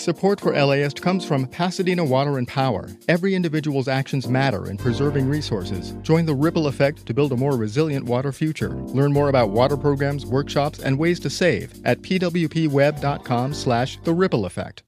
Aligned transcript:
Support 0.00 0.40
for 0.40 0.54
LAist 0.54 1.02
comes 1.02 1.26
from 1.26 1.46
Pasadena 1.46 2.02
Water 2.02 2.38
and 2.38 2.48
Power. 2.48 2.88
Every 3.06 3.34
individual's 3.34 3.86
actions 3.86 4.26
matter 4.28 4.70
in 4.70 4.78
preserving 4.78 5.28
resources. 5.28 5.92
Join 6.00 6.24
the 6.24 6.34
ripple 6.34 6.68
effect 6.68 7.04
to 7.04 7.12
build 7.12 7.32
a 7.32 7.36
more 7.36 7.54
resilient 7.54 8.06
water 8.06 8.32
future. 8.32 8.70
Learn 8.70 9.12
more 9.12 9.28
about 9.28 9.50
water 9.50 9.76
programs, 9.76 10.24
workshops, 10.24 10.78
and 10.78 10.98
ways 10.98 11.20
to 11.20 11.28
save 11.28 11.74
at 11.84 12.00
pwpweb.com 12.00 13.52
slash 13.52 13.98
the 14.04 14.14
ripple 14.14 14.46
effect. 14.46 14.84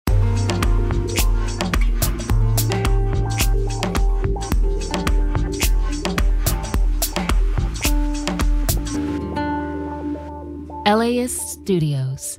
LAist 10.87 11.51
Studios. 11.51 12.39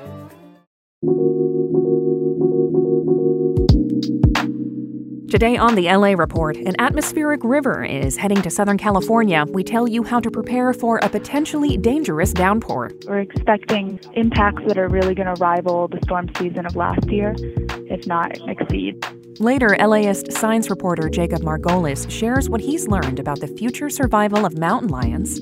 Today 5.31 5.55
on 5.55 5.75
the 5.75 5.83
LA 5.83 6.09
Report, 6.09 6.57
an 6.57 6.75
atmospheric 6.77 7.41
river 7.45 7.85
is 7.85 8.17
heading 8.17 8.41
to 8.41 8.49
Southern 8.49 8.77
California. 8.77 9.45
We 9.47 9.63
tell 9.63 9.87
you 9.87 10.03
how 10.03 10.19
to 10.19 10.29
prepare 10.29 10.73
for 10.73 10.97
a 10.97 11.07
potentially 11.07 11.77
dangerous 11.77 12.33
downpour. 12.33 12.91
We're 13.07 13.21
expecting 13.21 13.97
impacts 14.15 14.63
that 14.67 14.77
are 14.77 14.89
really 14.89 15.15
going 15.15 15.33
to 15.33 15.41
rival 15.41 15.87
the 15.87 15.99
storm 16.03 16.29
season 16.37 16.65
of 16.65 16.75
last 16.75 17.09
year, 17.09 17.33
if 17.37 18.05
not 18.07 18.37
exceed. 18.49 19.01
Later, 19.39 19.75
LAist 19.79 20.31
science 20.33 20.69
reporter 20.69 21.09
Jacob 21.09 21.41
Margolis 21.41 22.09
shares 22.09 22.49
what 22.49 22.61
he's 22.61 22.87
learned 22.87 23.19
about 23.19 23.39
the 23.39 23.47
future 23.47 23.89
survival 23.89 24.45
of 24.45 24.57
mountain 24.57 24.89
lions. 24.89 25.39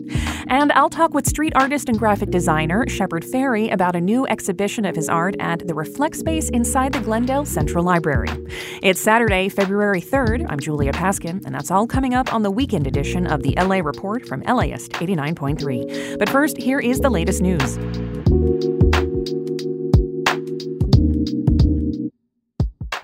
And 0.48 0.72
I'll 0.74 0.90
talk 0.90 1.14
with 1.14 1.28
street 1.28 1.54
artist 1.56 1.90
and 1.90 1.98
graphic 1.98 2.30
designer 2.30 2.88
Shepard 2.88 3.24
Fairey 3.24 3.72
about 3.72 3.96
a 3.96 4.02
new 4.02 4.26
exhibition 4.28 4.86
of 4.86 4.96
his 4.96 5.10
art 5.10 5.36
at 5.40 5.68
the 5.68 5.74
Reflect 5.74 6.16
Space 6.16 6.50
inside 6.50 6.94
the 6.94 7.02
Glendale 7.02 7.46
Central 7.46 7.84
Library. 7.84 8.30
It's 8.82 9.02
Saturday, 9.02 9.50
February 9.50 10.02
3rd. 10.02 10.46
I'm 10.50 10.60
Julia 10.60 10.92
Paskin, 10.92 11.46
and 11.46 11.54
that's 11.54 11.72
all 11.72 11.88
coming 11.88 12.14
up 12.14 12.34
on 12.34 12.44
the 12.44 12.52
weekend 12.52 12.88
edition 12.88 13.28
of 13.28 13.44
the 13.44 13.56
LA 13.56 13.78
Report 13.78 14.26
from 14.26 14.42
LAist 14.42 14.92
89.3. 14.94 16.18
But 16.18 16.30
first, 16.30 16.58
here 16.58 16.80
is 16.80 17.00
the 17.00 17.10
latest 17.10 17.42
news. 17.42 18.69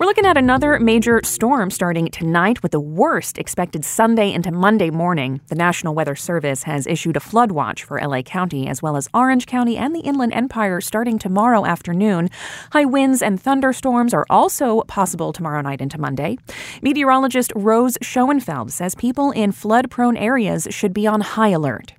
We're 0.06 0.10
looking 0.10 0.26
at 0.26 0.36
another 0.36 0.78
major 0.78 1.20
storm 1.24 1.68
starting 1.68 2.06
tonight 2.12 2.62
with 2.62 2.70
the 2.70 2.78
worst 2.78 3.38
expected 3.38 3.84
Sunday 3.84 4.32
into 4.32 4.52
Monday 4.52 4.88
morning. 4.88 5.40
The 5.48 5.56
National 5.56 5.96
Weather 5.96 6.14
Service 6.14 6.62
has 6.62 6.86
issued 6.86 7.16
a 7.16 7.20
flood 7.20 7.50
watch 7.50 7.82
for 7.82 8.00
LA 8.00 8.22
County 8.22 8.68
as 8.68 8.80
well 8.80 8.96
as 8.96 9.08
Orange 9.12 9.46
County 9.46 9.76
and 9.76 9.96
the 9.96 10.02
Inland 10.02 10.32
Empire 10.32 10.80
starting 10.80 11.18
tomorrow 11.18 11.66
afternoon. 11.66 12.30
High 12.70 12.84
winds 12.84 13.20
and 13.20 13.42
thunderstorms 13.42 14.14
are 14.14 14.24
also 14.30 14.82
possible 14.82 15.32
tomorrow 15.32 15.60
night 15.60 15.80
into 15.80 15.98
Monday. 15.98 16.38
Meteorologist 16.82 17.52
Rose 17.56 17.98
Schoenfeld 18.00 18.70
says 18.70 18.94
people 18.94 19.32
in 19.32 19.50
flood 19.50 19.90
prone 19.90 20.16
areas 20.16 20.68
should 20.70 20.92
be 20.92 21.08
on 21.08 21.20
high 21.20 21.48
alert. 21.48 21.94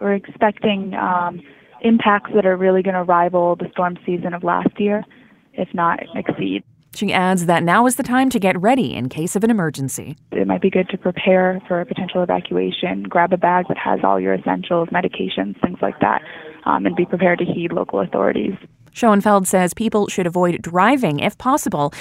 We're 0.00 0.14
expecting 0.14 0.94
um, 0.94 1.42
impacts 1.82 2.30
that 2.34 2.46
are 2.46 2.56
really 2.56 2.82
going 2.82 2.96
to 2.96 3.02
rival 3.02 3.54
the 3.54 3.68
storm 3.70 3.98
season 4.06 4.32
of 4.32 4.44
last 4.44 4.80
year, 4.80 5.04
if 5.52 5.68
not 5.74 6.00
exceed. 6.14 6.64
She 6.94 7.12
adds 7.12 7.46
that 7.46 7.62
now 7.62 7.86
is 7.86 7.96
the 7.96 8.02
time 8.02 8.30
to 8.30 8.38
get 8.38 8.60
ready 8.60 8.94
in 8.94 9.08
case 9.08 9.36
of 9.36 9.44
an 9.44 9.50
emergency. 9.50 10.16
It 10.32 10.46
might 10.46 10.60
be 10.60 10.70
good 10.70 10.88
to 10.90 10.98
prepare 10.98 11.60
for 11.68 11.80
a 11.80 11.86
potential 11.86 12.22
evacuation, 12.22 13.04
grab 13.04 13.32
a 13.32 13.36
bag 13.36 13.66
that 13.68 13.78
has 13.78 14.00
all 14.02 14.18
your 14.18 14.34
essentials, 14.34 14.88
medications, 14.88 15.60
things 15.60 15.78
like 15.80 15.98
that, 16.00 16.22
um, 16.64 16.86
and 16.86 16.96
be 16.96 17.06
prepared 17.06 17.38
to 17.38 17.44
heed 17.44 17.72
local 17.72 18.00
authorities. 18.00 18.54
Schoenfeld 18.92 19.46
says 19.46 19.72
people 19.72 20.08
should 20.08 20.26
avoid 20.26 20.60
driving 20.62 21.20
if 21.20 21.38
possible. 21.38 21.92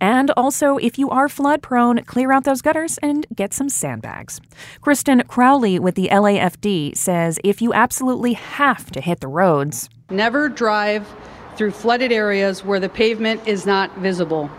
And 0.00 0.30
also, 0.36 0.76
if 0.76 0.98
you 0.98 1.10
are 1.10 1.28
flood 1.28 1.62
prone, 1.62 2.02
clear 2.04 2.32
out 2.32 2.44
those 2.44 2.62
gutters 2.62 2.98
and 2.98 3.26
get 3.34 3.52
some 3.52 3.68
sandbags. 3.68 4.40
Kristin 4.80 5.26
Crowley 5.26 5.78
with 5.78 5.96
the 5.96 6.08
LAFD 6.08 6.96
says 6.96 7.40
if 7.42 7.60
you 7.60 7.72
absolutely 7.72 8.34
have 8.34 8.90
to 8.92 9.00
hit 9.00 9.20
the 9.20 9.28
roads, 9.28 9.90
never 10.08 10.48
drive 10.48 11.12
through 11.56 11.72
flooded 11.72 12.12
areas 12.12 12.64
where 12.64 12.80
the 12.80 12.88
pavement 12.88 13.46
is 13.46 13.66
not 13.66 13.96
visible. 13.98 14.50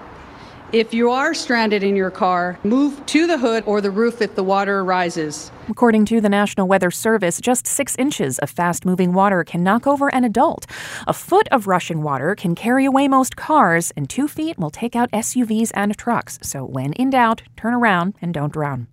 If 0.74 0.94
you 0.94 1.12
are 1.12 1.34
stranded 1.34 1.81
in 1.81 1.96
your 1.96 2.12
car, 2.12 2.59
move 2.66 3.06
to 3.06 3.25
the 3.25 3.38
hood 3.38 3.63
or 3.66 3.80
the 3.80 3.90
roof 3.90 4.22
if 4.22 4.35
the 4.35 4.44
water 4.44 4.84
rises. 4.84 5.50
According 5.69 6.03
to 6.08 6.19
the 6.19 6.28
National 6.28 6.68
Weather 6.68 6.91
Service, 6.91 7.40
just 7.40 7.66
six 7.66 7.96
inches 7.96 8.38
of 8.40 8.50
fast 8.50 8.85
moving 8.85 9.13
water 9.13 9.46
can 9.46 9.63
knock 9.63 9.88
over 9.88 10.13
an 10.13 10.25
adult. 10.25 10.66
A 11.08 11.13
foot 11.13 11.47
of 11.53 11.68
rushing 11.68 12.02
water 12.02 12.35
can 12.35 12.53
carry 12.53 12.84
away 12.84 13.08
most 13.08 13.38
cars, 13.38 13.94
and 13.96 14.09
two 14.09 14.28
feet 14.28 14.59
will 14.59 14.69
take 14.69 14.94
out 14.94 15.09
SUVs 15.12 15.72
and 15.74 15.97
trucks. 15.97 16.38
So 16.41 16.66
when 16.66 16.91
in 16.94 17.12
doubt, 17.12 17.44
turn 17.56 17.74
around 17.74 18.16
and 18.22 18.34
don't 18.34 18.52
drown. 18.52 18.88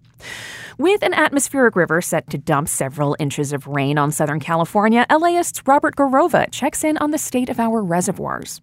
With 0.78 1.02
an 1.02 1.14
atmospheric 1.14 1.76
river 1.76 2.00
set 2.00 2.28
to 2.30 2.38
dump 2.38 2.68
several 2.68 3.16
inches 3.18 3.52
of 3.52 3.66
rain 3.66 3.96
on 3.96 4.10
Southern 4.10 4.40
California, 4.40 5.06
LAist's 5.08 5.62
Robert 5.66 5.94
Garrova 5.96 6.50
checks 6.50 6.82
in 6.82 6.96
on 6.98 7.10
the 7.12 7.18
state 7.18 7.48
of 7.48 7.60
our 7.60 7.82
reservoirs. 7.82 8.60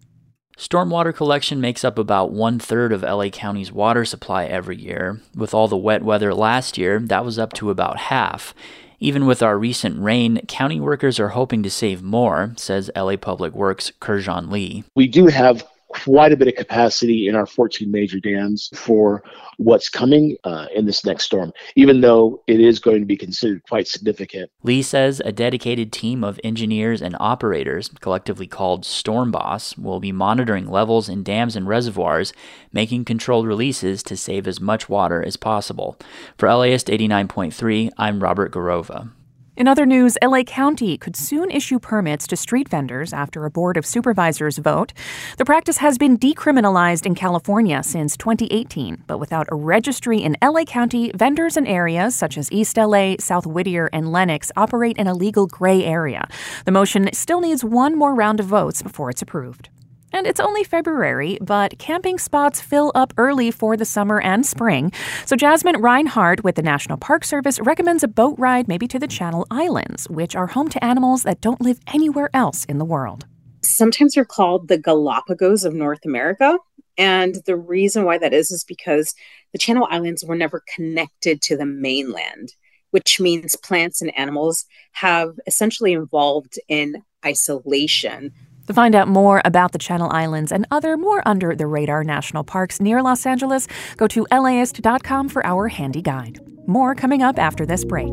Stormwater 0.58 1.14
collection 1.14 1.60
makes 1.60 1.84
up 1.84 1.98
about 1.98 2.30
one 2.30 2.58
third 2.58 2.92
of 2.92 3.02
LA 3.02 3.30
County's 3.30 3.72
water 3.72 4.04
supply 4.04 4.44
every 4.44 4.76
year. 4.76 5.20
With 5.34 5.54
all 5.54 5.66
the 5.66 5.76
wet 5.76 6.02
weather 6.02 6.34
last 6.34 6.76
year, 6.76 7.00
that 7.00 7.24
was 7.24 7.38
up 7.38 7.54
to 7.54 7.70
about 7.70 7.96
half. 7.96 8.54
Even 9.00 9.26
with 9.26 9.42
our 9.42 9.58
recent 9.58 10.00
rain, 10.00 10.44
county 10.46 10.78
workers 10.78 11.18
are 11.18 11.30
hoping 11.30 11.62
to 11.64 11.70
save 11.70 12.02
more, 12.02 12.52
says 12.56 12.90
LA 12.94 13.16
Public 13.16 13.54
Works 13.54 13.90
Kurjan 14.00 14.50
Lee. 14.50 14.84
We 14.94 15.08
do 15.08 15.26
have 15.26 15.66
quite 15.92 16.32
a 16.32 16.36
bit 16.36 16.48
of 16.48 16.54
capacity 16.54 17.28
in 17.28 17.34
our 17.34 17.46
14 17.46 17.90
major 17.90 18.18
dams 18.18 18.70
for 18.74 19.22
what's 19.58 19.88
coming 19.88 20.36
uh, 20.44 20.66
in 20.74 20.86
this 20.86 21.04
next 21.04 21.24
storm, 21.24 21.52
even 21.76 22.00
though 22.00 22.42
it 22.46 22.60
is 22.60 22.78
going 22.78 23.00
to 23.00 23.06
be 23.06 23.16
considered 23.16 23.62
quite 23.68 23.86
significant. 23.86 24.50
Lee 24.62 24.82
says 24.82 25.20
a 25.24 25.32
dedicated 25.32 25.92
team 25.92 26.24
of 26.24 26.40
engineers 26.42 27.02
and 27.02 27.16
operators, 27.20 27.88
collectively 28.00 28.46
called 28.46 28.84
Storm 28.84 29.30
Boss, 29.30 29.76
will 29.76 30.00
be 30.00 30.12
monitoring 30.12 30.66
levels 30.66 31.08
in 31.08 31.22
dams 31.22 31.56
and 31.56 31.68
reservoirs, 31.68 32.32
making 32.72 33.04
controlled 33.04 33.46
releases 33.46 34.02
to 34.02 34.16
save 34.16 34.46
as 34.46 34.60
much 34.60 34.88
water 34.88 35.22
as 35.22 35.36
possible. 35.36 35.96
For 36.36 36.52
LAist 36.52 36.88
89.3, 36.88 37.90
I'm 37.98 38.22
Robert 38.22 38.52
Garrova. 38.52 39.10
In 39.54 39.68
other 39.68 39.84
news, 39.84 40.16
LA 40.22 40.44
County 40.44 40.96
could 40.96 41.14
soon 41.14 41.50
issue 41.50 41.78
permits 41.78 42.26
to 42.28 42.36
street 42.36 42.70
vendors 42.70 43.12
after 43.12 43.44
a 43.44 43.50
Board 43.50 43.76
of 43.76 43.84
Supervisors 43.84 44.56
vote. 44.56 44.94
The 45.36 45.44
practice 45.44 45.76
has 45.76 45.98
been 45.98 46.16
decriminalized 46.16 47.04
in 47.04 47.14
California 47.14 47.82
since 47.82 48.16
2018, 48.16 49.04
but 49.06 49.18
without 49.18 49.48
a 49.52 49.54
registry 49.54 50.22
in 50.22 50.38
LA 50.42 50.64
County, 50.64 51.12
vendors 51.14 51.58
in 51.58 51.66
areas 51.66 52.16
such 52.16 52.38
as 52.38 52.50
East 52.50 52.78
LA, 52.78 53.16
South 53.20 53.46
Whittier, 53.46 53.90
and 53.92 54.10
Lennox 54.10 54.50
operate 54.56 54.96
in 54.96 55.06
a 55.06 55.14
legal 55.14 55.46
gray 55.46 55.84
area. 55.84 56.26
The 56.64 56.72
motion 56.72 57.10
still 57.12 57.42
needs 57.42 57.62
one 57.62 57.98
more 57.98 58.14
round 58.14 58.40
of 58.40 58.46
votes 58.46 58.80
before 58.80 59.10
it's 59.10 59.20
approved. 59.20 59.68
And 60.12 60.26
it's 60.26 60.40
only 60.40 60.62
February, 60.62 61.38
but 61.40 61.78
camping 61.78 62.18
spots 62.18 62.60
fill 62.60 62.92
up 62.94 63.14
early 63.16 63.50
for 63.50 63.76
the 63.76 63.84
summer 63.84 64.20
and 64.20 64.44
spring. 64.44 64.92
So 65.24 65.36
Jasmine 65.36 65.80
Reinhardt 65.80 66.44
with 66.44 66.56
the 66.56 66.62
National 66.62 66.98
Park 66.98 67.24
Service 67.24 67.58
recommends 67.60 68.02
a 68.02 68.08
boat 68.08 68.38
ride 68.38 68.68
maybe 68.68 68.86
to 68.88 68.98
the 68.98 69.06
Channel 69.06 69.46
Islands, 69.50 70.08
which 70.10 70.36
are 70.36 70.48
home 70.48 70.68
to 70.68 70.84
animals 70.84 71.22
that 71.22 71.40
don't 71.40 71.60
live 71.60 71.80
anywhere 71.86 72.28
else 72.34 72.64
in 72.66 72.78
the 72.78 72.84
world. 72.84 73.26
Sometimes 73.64 74.14
they're 74.14 74.24
called 74.24 74.68
the 74.68 74.78
Galapagos 74.78 75.64
of 75.64 75.72
North 75.72 76.04
America. 76.04 76.58
And 76.98 77.36
the 77.46 77.56
reason 77.56 78.04
why 78.04 78.18
that 78.18 78.34
is 78.34 78.50
is 78.50 78.64
because 78.64 79.14
the 79.52 79.58
Channel 79.58 79.88
Islands 79.90 80.24
were 80.24 80.36
never 80.36 80.62
connected 80.74 81.40
to 81.42 81.56
the 81.56 81.64
mainland, 81.64 82.52
which 82.90 83.18
means 83.18 83.56
plants 83.56 84.02
and 84.02 84.16
animals 84.16 84.66
have 84.92 85.38
essentially 85.46 85.94
evolved 85.94 86.58
in 86.68 87.02
isolation 87.24 88.32
to 88.66 88.74
find 88.74 88.94
out 88.94 89.08
more 89.08 89.42
about 89.44 89.72
the 89.72 89.78
Channel 89.78 90.10
Islands 90.12 90.52
and 90.52 90.66
other 90.70 90.96
more 90.96 91.26
under 91.26 91.54
the 91.54 91.66
radar 91.66 92.04
national 92.04 92.44
parks 92.44 92.80
near 92.80 93.02
Los 93.02 93.26
Angeles, 93.26 93.68
go 93.96 94.06
to 94.08 94.26
laist.com 94.30 95.28
for 95.28 95.44
our 95.44 95.68
handy 95.68 96.02
guide. 96.02 96.40
More 96.66 96.94
coming 96.94 97.22
up 97.22 97.38
after 97.38 97.66
this 97.66 97.84
break. 97.84 98.12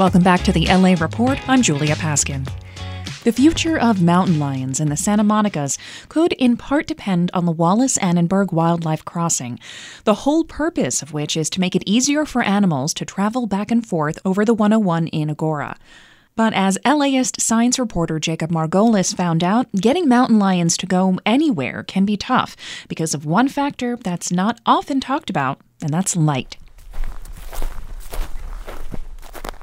Welcome 0.00 0.22
back 0.22 0.40
to 0.44 0.52
the 0.52 0.64
LA 0.64 0.94
Report. 0.98 1.38
I'm 1.46 1.60
Julia 1.60 1.94
Paskin. 1.94 2.50
The 3.24 3.32
future 3.32 3.78
of 3.78 4.00
mountain 4.00 4.38
lions 4.38 4.80
in 4.80 4.88
the 4.88 4.96
Santa 4.96 5.22
Monicas 5.22 5.76
could 6.08 6.32
in 6.32 6.56
part 6.56 6.86
depend 6.86 7.30
on 7.34 7.44
the 7.44 7.52
Wallis 7.52 7.98
Annenberg 7.98 8.50
Wildlife 8.50 9.04
Crossing, 9.04 9.60
the 10.04 10.14
whole 10.14 10.44
purpose 10.44 11.02
of 11.02 11.12
which 11.12 11.36
is 11.36 11.50
to 11.50 11.60
make 11.60 11.76
it 11.76 11.82
easier 11.84 12.24
for 12.24 12.40
animals 12.40 12.94
to 12.94 13.04
travel 13.04 13.46
back 13.46 13.70
and 13.70 13.86
forth 13.86 14.18
over 14.24 14.42
the 14.42 14.54
101 14.54 15.08
in 15.08 15.28
Agoura. 15.28 15.76
But 16.34 16.54
as 16.54 16.78
LAist 16.86 17.38
science 17.38 17.78
reporter 17.78 18.18
Jacob 18.18 18.50
Margolis 18.50 19.14
found 19.14 19.44
out, 19.44 19.70
getting 19.72 20.08
mountain 20.08 20.38
lions 20.38 20.78
to 20.78 20.86
go 20.86 21.18
anywhere 21.26 21.82
can 21.82 22.06
be 22.06 22.16
tough 22.16 22.56
because 22.88 23.12
of 23.12 23.26
one 23.26 23.48
factor 23.48 23.96
that's 23.96 24.32
not 24.32 24.62
often 24.64 24.98
talked 24.98 25.28
about, 25.28 25.60
and 25.82 25.92
that's 25.92 26.16
light. 26.16 26.56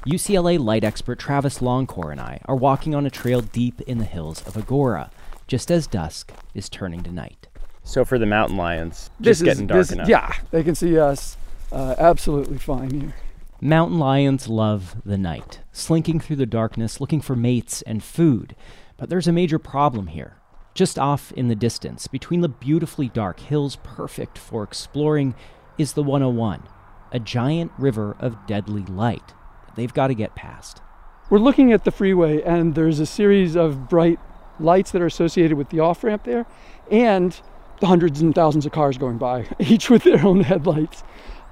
UCLA 0.08 0.58
light 0.58 0.86
expert 0.86 1.20
Travis 1.20 1.60
Longcore 1.60 2.14
and 2.14 2.22
I 2.22 2.40
are 2.46 2.56
walking 2.56 2.96
on 2.96 3.06
a 3.06 3.10
trail 3.10 3.42
deep 3.42 3.82
in 3.82 3.98
the 3.98 4.06
hills 4.06 4.42
of 4.48 4.54
Agoura, 4.54 5.12
just 5.48 5.70
as 5.70 5.86
dusk 5.86 6.32
is 6.54 6.70
turning 6.70 7.04
to 7.04 7.12
night. 7.12 7.50
So 7.84 8.06
for 8.06 8.18
the 8.18 8.26
mountain 8.26 8.56
lions, 8.56 9.10
just 9.20 9.42
this 9.42 9.46
getting 9.46 9.68
dark 9.68 9.80
this, 9.80 9.92
enough. 9.92 10.08
Yeah, 10.08 10.34
they 10.50 10.64
can 10.64 10.76
see 10.76 10.98
us 10.98 11.36
uh, 11.74 11.96
absolutely 11.98 12.58
fine 12.58 12.92
here. 12.92 13.16
Mountain 13.60 14.00
lions 14.00 14.48
love 14.48 14.96
the 15.04 15.18
night, 15.18 15.60
slinking 15.74 16.22
through 16.22 16.38
the 16.38 16.46
darkness 16.46 17.02
looking 17.02 17.20
for 17.20 17.36
mates 17.36 17.82
and 17.82 18.02
food. 18.02 18.56
But 18.96 19.10
there's 19.10 19.28
a 19.28 19.34
major 19.34 19.60
problem 19.60 20.08
here. 20.08 20.38
Just 20.74 20.98
off 20.98 21.34
in 21.34 21.50
the 21.50 21.56
distance, 21.56 22.08
between 22.08 22.40
the 22.40 22.48
beautifully 22.48 23.10
dark 23.10 23.42
hills 23.42 23.76
perfect 23.84 24.38
for 24.38 24.64
exploring, 24.64 25.36
is 25.78 25.94
the 25.94 26.04
101, 26.04 26.64
a 27.12 27.20
giant 27.20 27.74
river 27.78 28.16
of 28.22 28.48
deadly 28.48 28.84
light 28.84 29.34
they've 29.78 29.94
got 29.94 30.08
to 30.08 30.14
get 30.14 30.36
past. 30.36 30.82
We're 31.30 31.40
looking 31.40 31.72
at 31.72 31.86
the 31.86 31.92
freeway, 31.92 32.42
and 32.42 32.76
there's 32.76 33.00
a 33.00 33.06
series 33.06 33.56
of 33.56 33.88
bright 33.88 34.20
lights 34.60 34.92
that 34.92 35.02
are 35.02 35.06
associated 35.06 35.58
with 35.58 35.70
the 35.70 35.80
off 35.80 36.04
ramp 36.04 36.24
there, 36.26 36.46
and 36.92 37.40
the 37.80 37.88
hundreds 37.88 38.20
and 38.20 38.36
thousands 38.36 38.66
of 38.66 38.74
cars 38.74 38.98
going 38.98 39.18
by, 39.18 39.48
each 39.60 39.90
with 39.90 40.04
their 40.04 40.26
own 40.26 40.42
headlights 40.42 41.04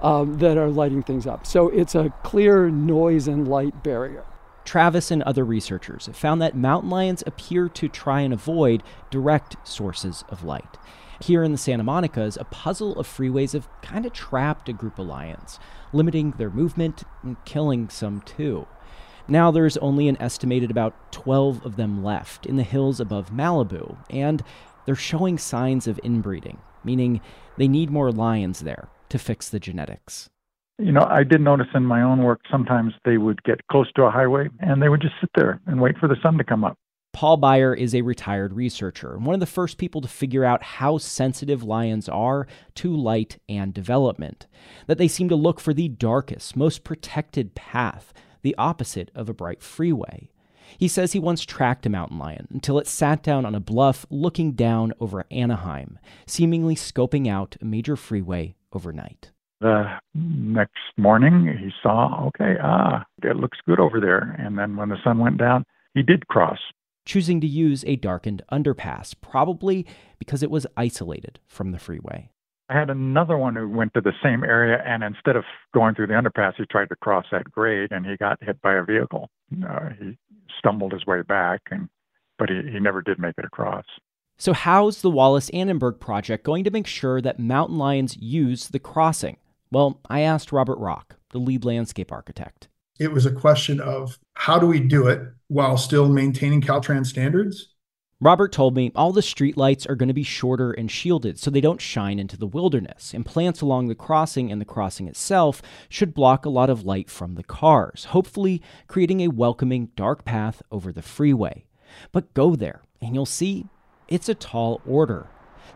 um, 0.02 0.40
that 0.40 0.58
are 0.58 0.70
lighting 0.70 1.04
things 1.04 1.26
up. 1.26 1.46
So 1.46 1.70
it's 1.70 1.96
a 1.96 2.14
clear 2.24 2.70
noise 2.70 3.28
and 3.28 3.48
light 3.48 3.84
barrier. 3.84 4.26
Travis 4.66 5.12
and 5.12 5.24
other 5.24 5.46
researchers 5.46 6.08
have 6.08 6.18
found 6.18 6.42
that 6.42 6.58
mountain 6.58 6.90
lions 6.90 7.24
appear 7.26 7.70
to 7.70 7.88
try 7.88 8.22
and 8.22 8.34
avoid 8.34 8.84
direct 9.12 9.56
sources 9.66 10.24
of 10.28 10.44
light. 10.44 10.78
Here 11.22 11.44
in 11.44 11.52
the 11.52 11.58
Santa 11.58 11.84
Monicas, 11.84 12.38
a 12.38 12.44
puzzle 12.46 13.00
of 13.00 13.08
freeways 13.08 13.54
have 13.54 13.70
kind 13.82 14.06
of 14.06 14.12
trapped 14.12 14.68
a 14.68 14.74
group 14.74 15.00
of 15.00 15.08
lions, 15.08 15.60
limiting 15.94 16.32
their 16.32 16.50
movement 16.50 17.04
and 17.24 17.38
killing 17.46 17.90
some 17.90 18.22
too. 18.22 18.68
Now 19.28 19.50
there's 19.50 19.78
only 19.78 20.08
an 20.08 20.22
estimated 20.22 20.70
about 20.70 21.12
12 21.12 21.66
of 21.66 21.78
them 21.78 22.04
left 22.04 22.46
in 22.46 22.58
the 22.58 22.64
hills 22.64 23.00
above 23.00 23.32
Malibu, 23.32 23.98
and 24.10 24.44
they're 24.86 24.96
showing 24.96 25.38
signs 25.38 25.88
of 25.88 26.00
inbreeding, 26.04 26.60
meaning 26.84 27.22
they 27.58 27.68
need 27.68 27.90
more 27.90 28.12
lions 28.12 28.60
there 28.60 28.90
to 29.10 29.18
fix 29.18 29.50
the 29.50 29.60
genetics. 29.60 30.30
You 30.78 30.92
know, 30.92 31.08
I 31.10 31.24
did 31.24 31.42
notice 31.42 31.68
in 31.74 31.86
my 31.86 32.02
own 32.02 32.22
work 32.24 32.42
sometimes 32.52 32.94
they 33.06 33.18
would 33.18 33.42
get 33.44 33.66
close 33.68 33.92
to 33.94 34.04
a 34.04 34.12
highway 34.12 34.50
and 34.60 34.82
they 34.82 34.90
would 34.90 35.02
just 35.02 35.16
sit 35.22 35.30
there 35.36 35.62
and 35.68 35.80
wait 35.80 35.98
for 35.98 36.08
the 36.08 36.18
sun 36.22 36.38
to 36.38 36.44
come 36.44 36.66
up. 36.66 36.78
Paul 37.14 37.38
Beier 37.38 37.78
is 37.78 37.96
a 37.96 38.02
retired 38.02 38.52
researcher 38.52 39.16
and 39.16 39.26
one 39.26 39.36
of 39.36 39.40
the 39.40 39.46
first 39.46 39.78
people 39.78 40.02
to 40.02 40.08
figure 40.10 40.44
out 40.44 40.62
how 40.62 40.98
sensitive 40.98 41.64
lions 41.64 42.10
are 42.10 42.46
to 42.76 42.94
light 42.94 43.38
and 43.48 43.74
development. 43.74 44.48
That 44.88 44.98
they 44.98 45.08
seem 45.08 45.30
to 45.30 45.36
look 45.38 45.62
for 45.62 45.74
the 45.74 45.88
darkest, 45.88 46.58
most 46.58 46.84
protected 46.84 47.56
path, 47.56 48.12
the 48.42 48.56
opposite 48.58 49.12
of 49.16 49.30
a 49.30 49.34
bright 49.34 49.64
freeway. 49.64 50.30
He 50.78 50.90
says 50.90 51.14
he 51.14 51.20
once 51.20 51.46
tracked 51.46 51.86
a 51.86 51.90
mountain 51.90 52.20
lion 52.20 52.50
until 52.52 52.80
it 52.80 52.88
sat 52.88 53.24
down 53.24 53.46
on 53.46 53.56
a 53.56 53.62
bluff 53.62 54.06
looking 54.10 54.52
down 54.52 54.92
over 55.00 55.24
Anaheim, 55.32 56.00
seemingly 56.28 56.76
scoping 56.76 57.30
out 57.30 57.56
a 57.62 57.66
major 57.66 57.96
freeway 57.96 58.56
overnight. 58.74 59.32
The 59.62 59.86
next 60.14 60.74
morning, 60.98 61.48
he 61.60 61.72
saw, 61.82 62.28
okay, 62.28 62.56
ah, 62.62 63.06
it 63.24 63.38
looks 63.38 63.58
good 63.66 63.80
over 63.80 64.00
there. 64.00 64.36
And 64.38 64.58
then 64.58 64.76
when 64.76 64.90
the 64.90 64.98
sun 65.04 65.18
went 65.20 65.38
down, 65.38 65.66
he 65.94 66.04
did 66.04 66.28
cross 66.28 66.60
choosing 67.06 67.40
to 67.40 67.48
use 67.48 67.84
a 67.86 67.96
darkened 67.96 68.42
underpass, 68.52 69.14
probably 69.22 69.86
because 70.20 70.44
it 70.44 70.52
was 70.52 70.68
isolated 70.76 71.40
from 71.48 71.72
the 71.72 71.80
freeway. 71.80 72.30
I 72.68 72.74
had 72.74 72.90
another 72.90 73.38
one 73.38 73.56
who 73.56 73.70
went 73.70 73.94
to 73.94 74.02
the 74.02 74.14
same 74.24 74.44
area, 74.44 74.82
and 74.86 75.04
instead 75.04 75.36
of 75.36 75.44
going 75.74 75.94
through 75.94 76.08
the 76.08 76.14
underpass, 76.14 76.54
he 76.58 76.66
tried 76.66 76.90
to 76.90 76.96
cross 76.96 77.26
that 77.32 77.50
grade, 77.52 77.92
and 77.92 78.06
he 78.06 78.18
got 78.18 78.44
hit 78.44 78.60
by 78.62 78.74
a 78.74 78.84
vehicle. 78.84 79.30
Uh, 79.68 79.90
he 80.00 80.18
stumbled 80.58 80.92
his 80.92 81.06
way 81.06 81.22
back, 81.22 81.62
and 81.70 81.88
but 82.40 82.50
he, 82.50 82.56
he 82.72 82.80
never 82.80 83.02
did 83.04 83.20
make 83.20 83.36
it 83.38 83.46
across. 83.46 83.86
So, 84.38 84.52
how's 84.52 85.02
the 85.02 85.12
Wallis 85.12 85.50
Annenberg 85.52 86.00
project 86.00 86.44
going 86.44 86.64
to 86.64 86.72
make 86.72 86.88
sure 86.88 87.22
that 87.22 87.40
mountain 87.40 87.78
lions 87.78 88.18
use 88.18 88.68
the 88.68 88.80
crossing? 88.80 89.38
Well, 89.76 90.00
I 90.10 90.22
asked 90.22 90.54
Robert 90.54 90.80
Rock, 90.80 91.18
the 91.32 91.38
lead 91.38 91.66
landscape 91.66 92.10
architect. 92.10 92.70
It 92.98 93.12
was 93.12 93.26
a 93.26 93.30
question 93.30 93.82
of 93.82 94.18
how 94.32 94.58
do 94.58 94.68
we 94.68 94.80
do 94.80 95.08
it 95.08 95.20
while 95.50 95.76
still 95.76 96.08
maintaining 96.08 96.62
Caltrans 96.62 97.08
standards? 97.08 97.74
Robert 98.22 98.54
told 98.54 98.74
me 98.74 98.94
all 98.96 99.12
the 99.12 99.20
streetlights 99.20 99.86
are 99.90 99.98
going 99.98 100.08
to 100.08 100.14
be 100.14 100.24
shorter 100.24 100.72
and 100.72 100.90
shielded 100.90 101.38
so 101.38 101.52
they 101.52 101.60
don't 101.60 101.82
shine 101.82 102.20
into 102.20 102.38
the 102.38 102.48
wilderness, 102.48 103.14
and 103.14 103.26
plants 103.26 103.60
along 103.60 103.90
the 103.90 103.96
crossing 103.96 104.50
and 104.50 104.62
the 104.62 104.66
crossing 104.66 105.10
itself 105.10 105.62
should 105.90 106.14
block 106.14 106.46
a 106.46 106.50
lot 106.50 106.70
of 106.70 106.86
light 106.86 107.10
from 107.10 107.36
the 107.36 107.44
cars, 107.44 108.06
hopefully 108.12 108.62
creating 108.88 109.20
a 109.20 109.28
welcoming 109.28 109.90
dark 109.98 110.24
path 110.24 110.62
over 110.72 110.94
the 110.94 111.02
freeway. 111.02 111.66
But 112.14 112.34
go 112.34 112.56
there, 112.56 112.84
and 113.02 113.14
you'll 113.14 113.26
see 113.26 113.66
it's 114.08 114.30
a 114.30 114.36
tall 114.36 114.80
order. 114.88 115.28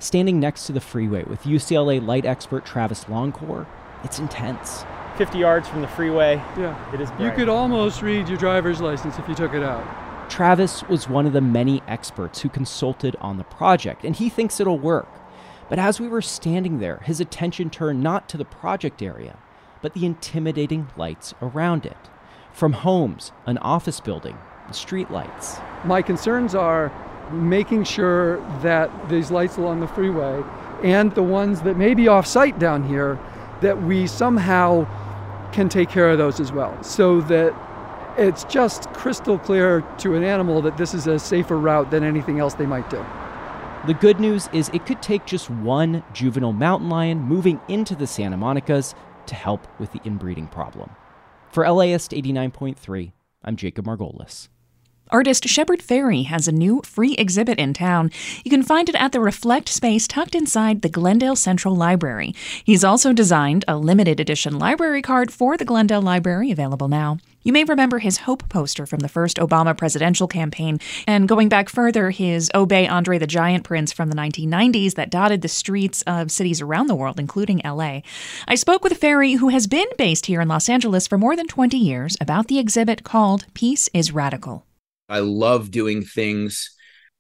Standing 0.02 0.40
next 0.40 0.68
to 0.68 0.72
the 0.72 0.80
freeway 0.80 1.26
with 1.26 1.44
UCLA 1.44 2.02
light 2.02 2.26
expert 2.26 2.64
Travis 2.64 3.04
Longcore, 3.04 3.68
it's 4.04 4.20
intense. 4.20 4.86
50 5.18 5.38
yards 5.38 5.68
from 5.68 5.82
the 5.82 5.88
freeway. 5.88 6.36
Yeah. 6.58 6.94
It 6.94 7.02
is 7.02 7.10
bright. 7.12 7.22
You 7.22 7.32
could 7.32 7.50
almost 7.50 8.02
read 8.02 8.30
your 8.30 8.38
driver's 8.38 8.80
license 8.80 9.20
if 9.20 9.28
you 9.28 9.36
took 9.36 9.54
it 9.54 9.64
out. 9.64 9.86
Travis 10.30 10.84
was 10.84 11.10
one 11.10 11.26
of 11.26 11.34
the 11.34 11.42
many 11.42 11.82
experts 11.88 12.42
who 12.42 12.50
consulted 12.50 13.16
on 13.20 13.38
the 13.38 13.44
project, 13.44 14.06
and 14.06 14.16
he 14.16 14.30
thinks 14.30 14.60
it'll 14.60 14.78
work. 14.78 15.10
But 15.68 15.80
as 15.80 16.00
we 16.00 16.08
were 16.08 16.22
standing 16.22 16.80
there, 16.80 16.98
his 16.98 17.20
attention 17.20 17.70
turned 17.70 18.02
not 18.02 18.30
to 18.30 18.38
the 18.38 18.46
project 18.46 19.02
area, 19.02 19.38
but 19.82 19.94
the 19.94 20.06
intimidating 20.06 20.88
lights 20.96 21.34
around 21.42 21.86
it. 21.86 21.98
From 22.54 22.74
homes, 22.74 23.32
an 23.46 23.58
office 23.60 24.00
building, 24.00 24.38
and 24.66 24.76
street 24.76 25.12
lights. 25.12 25.58
My 25.84 26.02
concerns 26.02 26.56
are 26.56 26.92
making 27.32 27.84
sure 27.84 28.40
that 28.62 29.10
these 29.10 29.32
lights 29.32 29.58
along 29.58 29.80
the 29.80 29.88
freeway 29.88 30.44
and 30.84 31.14
the 31.14 31.24
ones 31.24 31.62
that 31.62 31.78
may 31.78 31.94
be 31.94 32.08
off 32.08 32.26
site 32.26 32.58
down 32.58 32.84
here, 32.84 33.20
that 33.62 33.84
we 33.84 34.08
somehow 34.08 34.88
can 35.52 35.70
take 35.70 35.90
care 35.90 36.10
of 36.10 36.18
those 36.18 36.40
as 36.40 36.52
well. 36.52 36.82
So 36.84 37.22
that 37.22 37.56
it's 38.18 38.44
just 38.46 38.92
crystal 38.94 39.38
clear 39.40 39.82
to 40.00 40.16
an 40.16 40.24
animal 40.24 40.62
that 40.62 40.78
this 40.78 40.94
is 40.94 41.08
a 41.08 41.18
safer 41.18 41.58
route 41.58 41.92
than 41.92 42.04
anything 42.04 42.40
else 42.40 42.54
they 42.54 42.66
might 42.66 42.90
do. 42.90 43.04
The 43.88 43.94
good 43.94 44.20
news 44.20 44.50
is 44.52 44.70
it 44.74 44.86
could 44.86 45.02
take 45.02 45.26
just 45.26 45.50
one 45.50 46.04
juvenile 46.14 46.52
mountain 46.52 46.90
lion 46.90 47.22
moving 47.22 47.62
into 47.70 47.96
the 47.96 48.08
Santa 48.08 48.36
Monica's 48.36 48.94
to 49.28 49.36
help 49.36 49.68
with 49.80 49.94
the 49.94 50.02
inbreeding 50.04 50.48
problem. 50.48 50.90
For 51.50 51.70
LAist 51.70 52.12
89.3, 52.12 53.14
I'm 53.44 53.56
Jacob 53.56 53.86
Margolis. 53.86 54.50
Artist 55.12 55.48
Shepard 55.48 55.80
Fairey 55.80 56.26
has 56.26 56.48
a 56.48 56.52
new 56.52 56.82
free 56.86 57.16
exhibit 57.16 57.58
in 57.58 57.74
town. 57.74 58.12
You 58.44 58.52
can 58.52 58.62
find 58.62 58.88
it 58.88 58.96
at 58.96 59.12
the 59.12 59.20
Reflect 59.20 59.68
space 59.68 60.08
tucked 60.08 60.36
inside 60.36 60.84
the 60.84 60.90
Glendale 60.90 61.36
Central 61.36 61.76
Library. 61.76 62.36
He's 62.64 62.84
also 62.84 63.12
designed 63.12 63.66
a 63.68 63.76
limited 63.76 64.20
edition 64.20 64.60
library 64.60 65.02
card 65.02 65.32
for 65.32 65.58
the 65.58 65.66
Glendale 65.66 66.04
Library, 66.04 66.52
available 66.52 66.88
now. 66.88 67.18
You 67.42 67.54
may 67.54 67.64
remember 67.64 67.98
his 67.98 68.18
Hope 68.18 68.48
poster 68.50 68.86
from 68.86 69.00
the 69.00 69.10
first 69.10 69.38
Obama 69.38 69.76
presidential 69.76 70.28
campaign, 70.28 70.78
and 71.08 71.28
going 71.28 71.50
back 71.50 71.70
further, 71.70 72.12
his 72.12 72.52
Obey 72.54 72.88
Andre 72.88 73.18
the 73.18 73.26
Giant 73.26 73.64
prints 73.64 73.92
from 73.92 74.10
the 74.10 74.16
1990s 74.16 74.94
that 74.94 75.10
dotted 75.10 75.42
the 75.42 75.48
streets 75.48 76.04
of 76.04 76.30
cities 76.30 76.62
around 76.62 76.86
the 76.86 76.96
world, 76.96 77.20
including 77.20 77.62
LA. 77.66 78.02
I 78.48 78.54
spoke 78.54 78.84
with 78.84 79.00
Fairey, 79.00 79.38
who 79.38 79.50
has 79.50 79.66
been 79.66 79.88
based 79.98 80.28
here 80.28 80.42
in 80.42 80.48
Los 80.48 80.70
Angeles 80.70 81.08
for 81.08 81.18
more 81.18 81.36
than 81.36 81.48
20 81.48 81.78
years, 81.78 82.16
about 82.22 82.48
the 82.48 82.60
exhibit 82.60 83.04
called 83.04 83.46
Peace 83.56 83.90
is 83.92 84.12
Radical. 84.12 84.66
I 85.10 85.20
love 85.20 85.72
doing 85.72 86.04
things 86.04 86.76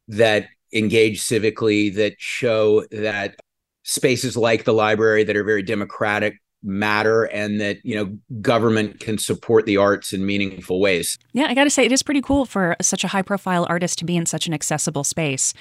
that 0.07 0.47
engage 0.73 1.21
civically, 1.21 1.93
that 1.95 2.13
show 2.17 2.85
that 2.91 3.35
spaces 3.83 4.37
like 4.37 4.63
the 4.63 4.73
library 4.73 5.23
that 5.23 5.35
are 5.35 5.43
very 5.43 5.63
democratic 5.63 6.35
matter 6.61 7.23
and 7.23 7.61
that 7.61 7.77
you 7.83 7.95
know 7.95 8.17
government 8.41 8.99
can 8.99 9.17
support 9.17 9.65
the 9.65 9.77
arts 9.77 10.11
in 10.11 10.25
meaningful 10.25 10.79
ways. 10.79 11.17
Yeah, 11.31 11.45
I 11.45 11.53
got 11.53 11.63
to 11.63 11.69
say 11.69 11.85
it 11.85 11.91
is 11.91 12.03
pretty 12.03 12.21
cool 12.21 12.45
for 12.45 12.75
such 12.81 13.03
a 13.03 13.07
high 13.07 13.21
profile 13.21 13.65
artist 13.69 13.97
to 13.99 14.05
be 14.05 14.17
in 14.17 14.25
such 14.25 14.45
an 14.47 14.53
accessible 14.53 15.03
space. 15.03 15.53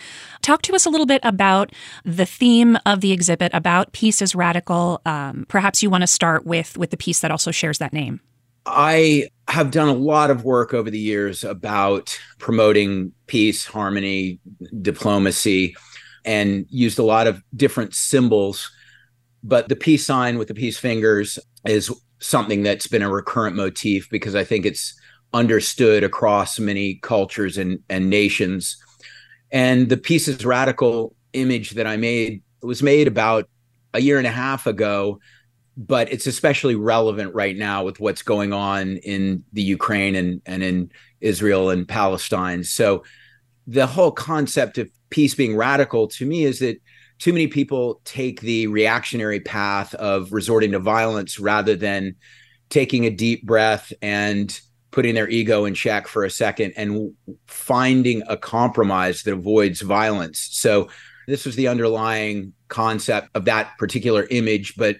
Talk 0.42 0.62
to 0.62 0.75
us 0.75 0.87
a 0.87 0.90
little 0.90 1.06
bit 1.06 1.20
about 1.23 1.73
the 2.04 2.26
theme 2.26 2.78
of 2.85 3.00
the 3.00 3.12
exhibit 3.12 3.52
about 3.54 3.92
peace 3.92 4.20
is 4.20 4.35
radical. 4.35 5.00
Um, 5.06 5.47
perhaps 5.49 5.82
you 5.82 5.90
want 5.90 6.02
to 6.02 6.08
start 6.08 6.44
with 6.44 6.76
with 6.76 6.90
the 6.90 6.97
piece 6.97 7.20
that 7.20 7.30
also 7.30 7.50
shares 7.50 7.78
that 7.78 7.92
name. 7.92 8.20
I 8.66 9.28
have 9.49 9.71
done 9.71 9.88
a 9.88 9.95
lot 9.95 10.31
of 10.31 10.45
work 10.45 10.75
over 10.75 10.90
the 10.90 10.99
years 10.99 11.43
about 11.43 12.19
promoting 12.38 13.12
peace, 13.26 13.64
harmony, 13.64 14.40
diplomacy, 14.83 15.75
and 16.25 16.67
used 16.69 16.99
a 16.99 17.05
lot 17.05 17.26
of 17.26 17.43
different 17.57 17.95
symbols. 17.95 18.71
But 19.43 19.69
the 19.69 19.76
peace 19.76 20.05
sign 20.05 20.37
with 20.37 20.49
the 20.49 20.55
peace 20.55 20.78
fingers 20.78 21.38
is 21.64 21.90
something 22.19 22.62
that's 22.62 22.88
been 22.88 23.02
a 23.02 23.11
recurrent 23.11 23.57
motif 23.57 24.11
because 24.11 24.35
I 24.35 24.45
think 24.45 24.67
it's 24.67 24.99
understood 25.33 26.05
across 26.05 26.59
many 26.59 26.97
cultures 26.97 27.57
and, 27.57 27.78
and 27.88 28.11
nations. 28.11 28.76
And 29.50 29.88
the 29.88 29.97
peace 29.97 30.28
is 30.28 30.45
radical 30.45 31.14
image 31.33 31.71
that 31.71 31.87
I 31.87 31.97
made 31.97 32.43
was 32.62 32.83
made 32.83 33.07
about 33.07 33.49
a 33.95 34.00
year 34.00 34.19
and 34.19 34.26
a 34.26 34.31
half 34.31 34.67
ago 34.67 35.21
but 35.78 36.12
it's 36.12 36.26
especially 36.26 36.75
relevant 36.75 37.32
right 37.37 37.56
now 37.56 37.85
with 37.85 38.00
what's 38.00 38.23
going 38.23 38.52
on 38.52 38.97
in 38.99 39.44
the 39.52 39.62
Ukraine 39.62 40.16
and, 40.16 40.42
and 40.44 40.64
in 40.64 40.90
Israel 41.20 41.70
and 41.70 41.87
Palestine. 41.87 42.64
So 42.64 43.04
the 43.68 43.87
whole 43.87 44.11
concept 44.11 44.76
of 44.78 44.90
peace 45.11 45.37
being 45.37 45.56
radical 45.56 46.08
to 46.08 46.26
me 46.26 46.42
is 46.42 46.58
that 46.58 46.82
too 47.18 47.32
many 47.32 47.47
people 47.47 48.00
take 48.04 48.40
the 48.40 48.66
reactionary 48.66 49.38
path 49.38 49.94
of 49.94 50.32
resorting 50.32 50.73
to 50.73 50.80
violence 50.80 51.38
rather 51.38 51.76
than 51.76 52.16
taking 52.70 53.04
a 53.04 53.11
deep 53.11 53.47
breath 53.47 53.92
and 54.02 54.61
putting 54.90 55.14
their 55.14 55.28
ego 55.28 55.64
in 55.64 55.75
check 55.75 56.08
for 56.08 56.25
a 56.25 56.30
second 56.30 56.73
and 56.76 57.14
finding 57.47 58.23
a 58.26 58.37
compromise 58.37 59.23
that 59.23 59.32
avoids 59.32 59.80
violence. 59.80 60.49
So 60.50 60.88
this 61.28 61.44
was 61.44 61.54
the 61.54 61.68
underlying 61.68 62.52
concept 62.66 63.28
of 63.35 63.44
that 63.44 63.78
particular 63.78 64.26
image, 64.30 64.75
but 64.76 64.97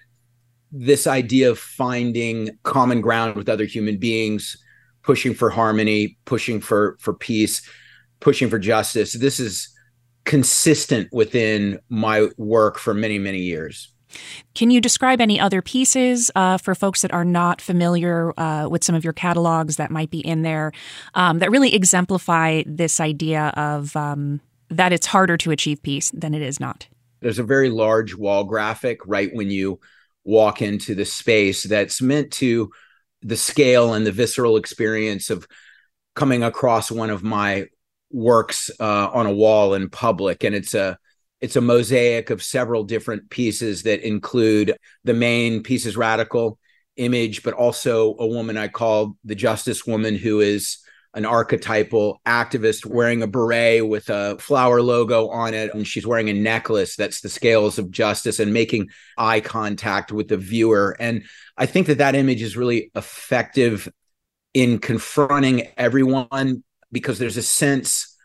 this 0.71 1.07
idea 1.07 1.49
of 1.49 1.57
finding 1.57 2.49
common 2.63 3.01
ground 3.01 3.35
with 3.35 3.49
other 3.49 3.65
human 3.65 3.97
beings 3.97 4.57
pushing 5.03 5.33
for 5.33 5.49
harmony 5.49 6.17
pushing 6.25 6.59
for 6.59 6.97
for 6.99 7.13
peace 7.13 7.61
pushing 8.19 8.49
for 8.49 8.59
justice 8.59 9.13
this 9.13 9.39
is 9.39 9.69
consistent 10.25 11.07
within 11.11 11.79
my 11.89 12.27
work 12.37 12.77
for 12.77 12.93
many 12.93 13.17
many 13.17 13.39
years 13.39 13.93
can 14.55 14.71
you 14.71 14.81
describe 14.81 15.21
any 15.21 15.39
other 15.39 15.61
pieces 15.61 16.31
uh, 16.35 16.57
for 16.57 16.73
folks 16.73 17.03
that 17.03 17.13
are 17.13 17.25
not 17.25 17.61
familiar 17.61 18.33
uh, 18.39 18.67
with 18.67 18.83
some 18.83 18.95
of 18.95 19.03
your 19.03 19.13
catalogs 19.13 19.75
that 19.75 19.91
might 19.91 20.09
be 20.09 20.19
in 20.19 20.41
there 20.41 20.71
um, 21.13 21.39
that 21.39 21.51
really 21.51 21.75
exemplify 21.75 22.63
this 22.65 22.99
idea 22.99 23.53
of 23.55 23.95
um, 23.95 24.41
that 24.69 24.93
it's 24.93 25.05
harder 25.05 25.37
to 25.37 25.51
achieve 25.51 25.81
peace 25.83 26.11
than 26.11 26.33
it 26.33 26.41
is 26.41 26.59
not? 26.59 26.87
There's 27.21 27.39
a 27.39 27.43
very 27.43 27.69
large 27.69 28.15
wall 28.15 28.43
graphic 28.43 28.99
right 29.05 29.29
when 29.33 29.51
you 29.51 29.79
walk 30.29 30.61
into 30.61 30.95
the 30.95 31.05
space 31.05 31.63
that's 31.63 32.01
meant 32.01 32.31
to 32.31 32.69
the 33.21 33.35
scale 33.35 33.93
and 33.93 34.05
the 34.05 34.11
visceral 34.11 34.57
experience 34.57 35.29
of 35.29 35.47
coming 36.15 36.43
across 36.43 36.91
one 36.91 37.09
of 37.09 37.23
my 37.23 37.65
works 38.11 38.69
uh, 38.79 39.09
on 39.11 39.25
a 39.25 39.33
wall 39.33 39.73
in 39.73 39.89
public. 39.89 40.43
And 40.43 40.55
it's 40.55 40.73
a 40.73 40.97
it's 41.41 41.55
a 41.55 41.61
mosaic 41.61 42.29
of 42.29 42.43
several 42.43 42.83
different 42.83 43.29
pieces 43.29 43.83
that 43.83 44.05
include 44.05 44.77
the 45.03 45.13
main 45.13 45.63
pieces 45.63 45.97
radical 45.97 46.59
image 46.97 47.43
but 47.43 47.53
also 47.53 48.13
a 48.19 48.27
woman 48.27 48.57
i 48.57 48.67
call 48.67 49.15
the 49.23 49.35
justice 49.35 49.87
woman 49.87 50.15
who 50.15 50.41
is 50.41 50.79
an 51.13 51.25
archetypal 51.25 52.21
activist 52.25 52.85
wearing 52.85 53.23
a 53.23 53.27
beret 53.27 53.87
with 53.87 54.09
a 54.09 54.37
flower 54.39 54.81
logo 54.81 55.29
on 55.29 55.53
it. 55.53 55.73
And 55.73 55.87
she's 55.87 56.05
wearing 56.05 56.29
a 56.29 56.33
necklace 56.33 56.95
that's 56.95 57.21
the 57.21 57.29
scales 57.29 57.79
of 57.79 57.89
justice 57.89 58.39
and 58.39 58.53
making 58.53 58.89
eye 59.17 59.39
contact 59.39 60.11
with 60.11 60.27
the 60.27 60.37
viewer. 60.37 60.95
And 60.99 61.23
I 61.57 61.65
think 61.65 61.87
that 61.87 61.97
that 61.97 62.15
image 62.15 62.41
is 62.41 62.55
really 62.55 62.91
effective 62.95 63.89
in 64.53 64.79
confronting 64.79 65.67
everyone 65.77 66.63
because 66.91 67.19
there's 67.19 67.37
a 67.37 67.43
sense 67.43 68.15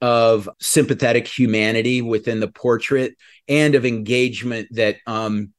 of 0.00 0.48
sympathetic 0.60 1.26
humanity 1.26 2.02
within 2.02 2.40
the 2.40 2.48
portrait 2.48 3.14
and 3.48 3.74
of 3.74 3.86
engagement 3.86 4.68
that, 4.72 4.96
um, 5.06 5.52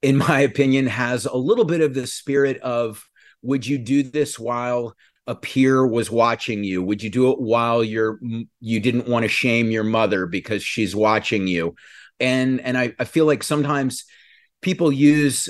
in 0.00 0.16
my 0.16 0.40
opinion, 0.40 0.86
has 0.86 1.26
a 1.26 1.36
little 1.36 1.64
bit 1.64 1.80
of 1.80 1.92
the 1.92 2.06
spirit 2.06 2.58
of 2.58 3.06
would 3.42 3.66
you 3.66 3.76
do 3.76 4.02
this 4.02 4.38
while 4.38 4.94
a 5.26 5.34
peer 5.34 5.86
was 5.86 6.10
watching 6.10 6.64
you 6.64 6.82
would 6.82 7.02
you 7.02 7.08
do 7.08 7.30
it 7.30 7.40
while 7.40 7.82
you're 7.82 8.20
you 8.60 8.80
didn't 8.80 9.08
want 9.08 9.22
to 9.22 9.28
shame 9.28 9.70
your 9.70 9.84
mother 9.84 10.26
because 10.26 10.62
she's 10.62 10.94
watching 10.94 11.46
you? 11.46 11.74
And 12.20 12.60
and 12.60 12.76
I, 12.76 12.94
I 12.98 13.04
feel 13.04 13.26
like 13.26 13.42
sometimes 13.42 14.04
people 14.62 14.92
use 14.92 15.48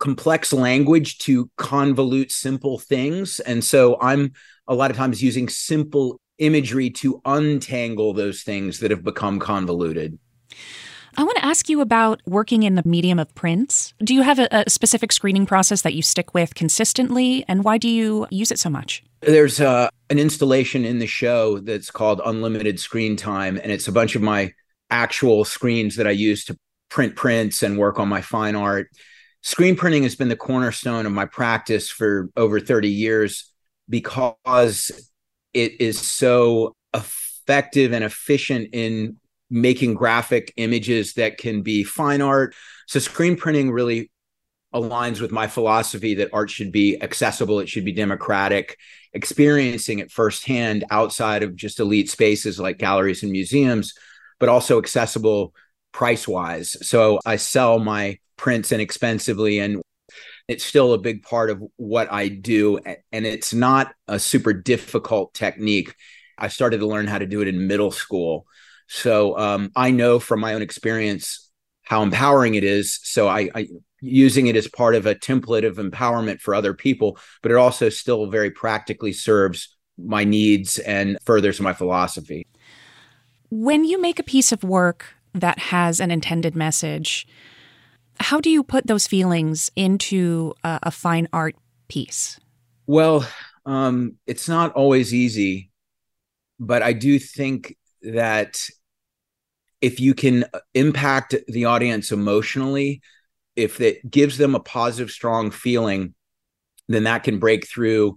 complex 0.00 0.52
language 0.52 1.18
to 1.18 1.50
convolute 1.58 2.30
simple 2.30 2.78
things. 2.78 3.40
And 3.40 3.62
so 3.64 3.98
i'm 4.00 4.32
a 4.66 4.74
lot 4.74 4.90
of 4.90 4.96
times 4.96 5.22
using 5.22 5.48
simple 5.48 6.20
imagery 6.38 6.90
to 6.90 7.20
untangle 7.24 8.12
those 8.12 8.42
things 8.42 8.80
that 8.80 8.90
have 8.90 9.04
become 9.04 9.38
convoluted 9.38 10.18
I 11.16 11.22
want 11.22 11.36
to 11.36 11.44
ask 11.44 11.68
you 11.68 11.80
about 11.80 12.20
working 12.26 12.64
in 12.64 12.74
the 12.74 12.82
medium 12.84 13.18
of 13.18 13.32
prints. 13.34 13.94
Do 13.98 14.14
you 14.14 14.22
have 14.22 14.38
a, 14.38 14.48
a, 14.50 14.68
specific 14.68 15.12
screening 15.12 15.46
process 15.46 15.82
that 15.82 15.94
you 15.94 16.02
stick 16.02 16.34
with 16.34 16.54
consistently, 16.54 17.44
and 17.46 17.62
why 17.62 17.78
do 17.78 17.88
you 17.88 18.26
use 18.30 18.50
it 18.50 18.58
so 18.58 18.68
much? 18.68 19.02
There's 19.20 19.60
uh, 19.60 19.88
an 20.10 20.18
installation 20.18 20.84
in 20.84 20.98
the 20.98 21.06
show 21.06 21.60
that's 21.60 21.90
called 21.90 22.20
Unlimited 22.24 22.80
Screen 22.80 23.16
Time, 23.16 23.56
and 23.62 23.70
it's 23.70 23.88
a 23.88 23.92
bunch 23.92 24.16
of 24.16 24.22
my 24.22 24.52
actual 24.90 25.44
screens 25.44 25.96
that 25.96 26.06
I 26.06 26.10
use 26.10 26.44
to 26.46 26.56
print 26.90 27.16
prints 27.16 27.62
and 27.62 27.78
work 27.78 27.98
on 27.98 28.08
my 28.08 28.20
fine 28.20 28.56
art. 28.56 28.88
Screen 29.42 29.76
printing 29.76 30.02
has 30.04 30.16
been 30.16 30.28
the 30.28 30.36
cornerstone 30.36 31.06
of 31.06 31.12
my 31.12 31.26
practice 31.26 31.90
for 31.90 32.30
over 32.36 32.60
30 32.60 32.88
years 32.88 33.52
because 33.88 34.90
it 35.52 35.80
is 35.80 36.00
so 36.00 36.74
effective 36.94 37.92
and 37.92 38.04
efficient 38.04 38.70
in 38.72 39.16
making 39.54 39.94
graphic 39.94 40.52
images 40.56 41.14
that 41.14 41.38
can 41.38 41.62
be 41.62 41.84
fine 41.84 42.20
art. 42.20 42.54
So 42.88 42.98
screen 42.98 43.36
printing 43.36 43.70
really 43.70 44.10
aligns 44.74 45.20
with 45.20 45.30
my 45.30 45.46
philosophy 45.46 46.16
that 46.16 46.30
art 46.32 46.50
should 46.50 46.72
be 46.72 47.00
accessible, 47.00 47.60
it 47.60 47.68
should 47.68 47.84
be 47.84 47.92
democratic, 47.92 48.76
experiencing 49.12 50.00
it 50.00 50.10
firsthand 50.10 50.84
outside 50.90 51.44
of 51.44 51.54
just 51.54 51.78
elite 51.78 52.10
spaces 52.10 52.58
like 52.58 52.78
galleries 52.78 53.22
and 53.22 53.30
museums, 53.30 53.94
but 54.40 54.48
also 54.48 54.78
accessible 54.78 55.54
price 55.92 56.26
wise. 56.26 56.76
So 56.86 57.20
I 57.24 57.36
sell 57.36 57.78
my 57.78 58.18
prints 58.36 58.72
inexpensively 58.72 59.60
and 59.60 59.80
it's 60.48 60.64
still 60.64 60.92
a 60.92 60.98
big 60.98 61.22
part 61.22 61.50
of 61.50 61.62
what 61.76 62.12
I 62.12 62.26
do. 62.26 62.80
And 63.12 63.24
it's 63.24 63.54
not 63.54 63.94
a 64.08 64.18
super 64.18 64.52
difficult 64.52 65.32
technique. 65.32 65.94
I 66.36 66.48
started 66.48 66.80
to 66.80 66.86
learn 66.88 67.06
how 67.06 67.18
to 67.18 67.26
do 67.26 67.40
it 67.40 67.46
in 67.46 67.68
middle 67.68 67.92
school. 67.92 68.48
So 68.88 69.38
um, 69.38 69.70
I 69.74 69.90
know 69.90 70.18
from 70.18 70.40
my 70.40 70.54
own 70.54 70.62
experience 70.62 71.50
how 71.82 72.02
empowering 72.02 72.54
it 72.54 72.64
is. 72.64 72.98
So 73.02 73.28
I, 73.28 73.50
I 73.54 73.68
using 74.00 74.46
it 74.46 74.56
as 74.56 74.68
part 74.68 74.94
of 74.94 75.06
a 75.06 75.14
template 75.14 75.66
of 75.66 75.76
empowerment 75.76 76.40
for 76.40 76.54
other 76.54 76.74
people, 76.74 77.18
but 77.42 77.50
it 77.50 77.56
also 77.56 77.88
still 77.88 78.26
very 78.26 78.50
practically 78.50 79.12
serves 79.12 79.74
my 79.96 80.24
needs 80.24 80.78
and 80.80 81.16
furthers 81.24 81.60
my 81.60 81.72
philosophy. 81.72 82.46
When 83.50 83.84
you 83.84 84.00
make 84.00 84.18
a 84.18 84.24
piece 84.24 84.52
of 84.52 84.64
work 84.64 85.14
that 85.32 85.58
has 85.58 86.00
an 86.00 86.10
intended 86.10 86.54
message, 86.54 87.26
how 88.20 88.40
do 88.40 88.50
you 88.50 88.62
put 88.62 88.86
those 88.86 89.06
feelings 89.06 89.70
into 89.76 90.54
a, 90.62 90.80
a 90.84 90.90
fine 90.90 91.28
art 91.32 91.56
piece? 91.88 92.38
Well, 92.86 93.26
um, 93.66 94.16
it's 94.26 94.48
not 94.48 94.72
always 94.72 95.14
easy, 95.14 95.70
but 96.60 96.82
I 96.82 96.92
do 96.92 97.18
think 97.18 97.76
that 98.12 98.58
if 99.80 100.00
you 100.00 100.14
can 100.14 100.44
impact 100.74 101.34
the 101.48 101.66
audience 101.66 102.10
emotionally, 102.12 103.02
if 103.56 103.80
it 103.80 104.10
gives 104.10 104.38
them 104.38 104.54
a 104.54 104.60
positive, 104.60 105.10
strong 105.10 105.50
feeling, 105.50 106.14
then 106.88 107.04
that 107.04 107.22
can 107.22 107.38
break 107.38 107.68
through 107.68 108.16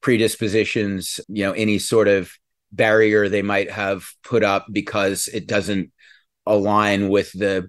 predispositions, 0.00 1.20
you 1.28 1.44
know, 1.44 1.52
any 1.52 1.78
sort 1.78 2.08
of 2.08 2.32
barrier 2.72 3.28
they 3.28 3.42
might 3.42 3.70
have 3.70 4.06
put 4.22 4.42
up 4.42 4.66
because 4.70 5.28
it 5.28 5.46
doesn't 5.46 5.92
align 6.44 7.08
with 7.08 7.32
the 7.32 7.68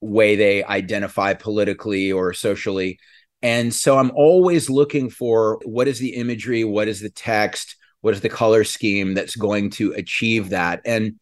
way 0.00 0.36
they 0.36 0.64
identify 0.64 1.34
politically 1.34 2.12
or 2.12 2.32
socially. 2.32 2.98
And 3.42 3.72
so 3.72 3.98
I'm 3.98 4.10
always 4.14 4.70
looking 4.70 5.10
for 5.10 5.60
what 5.64 5.88
is 5.88 5.98
the 5.98 6.14
imagery, 6.14 6.64
what 6.64 6.88
is 6.88 7.00
the 7.00 7.10
text, 7.10 7.76
what 8.06 8.14
is 8.14 8.20
the 8.20 8.28
color 8.28 8.62
scheme 8.62 9.14
that's 9.14 9.34
going 9.34 9.68
to 9.68 9.90
achieve 9.94 10.50
that. 10.50 10.80
And 10.84 11.18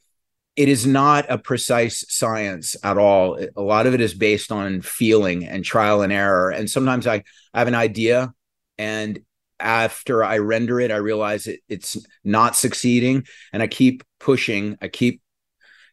it 0.54 0.68
is 0.68 0.86
not 0.86 1.24
a 1.30 1.38
precise 1.38 2.04
science 2.10 2.76
at 2.84 2.98
all. 2.98 3.38
A 3.56 3.62
lot 3.62 3.86
of 3.86 3.94
it 3.94 4.02
is 4.02 4.12
based 4.12 4.52
on 4.52 4.82
feeling 4.82 5.46
and 5.46 5.64
trial 5.64 6.02
and 6.02 6.12
error. 6.12 6.50
And 6.50 6.68
sometimes 6.68 7.06
I, 7.06 7.24
I 7.54 7.58
have 7.58 7.68
an 7.68 7.74
idea 7.74 8.34
and 8.76 9.18
after 9.58 10.22
I 10.22 10.36
render 10.38 10.78
it, 10.78 10.90
I 10.90 10.96
realize 10.96 11.46
it, 11.46 11.60
it's 11.70 11.96
not 12.22 12.54
succeeding. 12.54 13.24
And 13.54 13.62
I 13.62 13.66
keep 13.66 14.04
pushing, 14.20 14.76
I 14.82 14.88
keep 14.88 15.22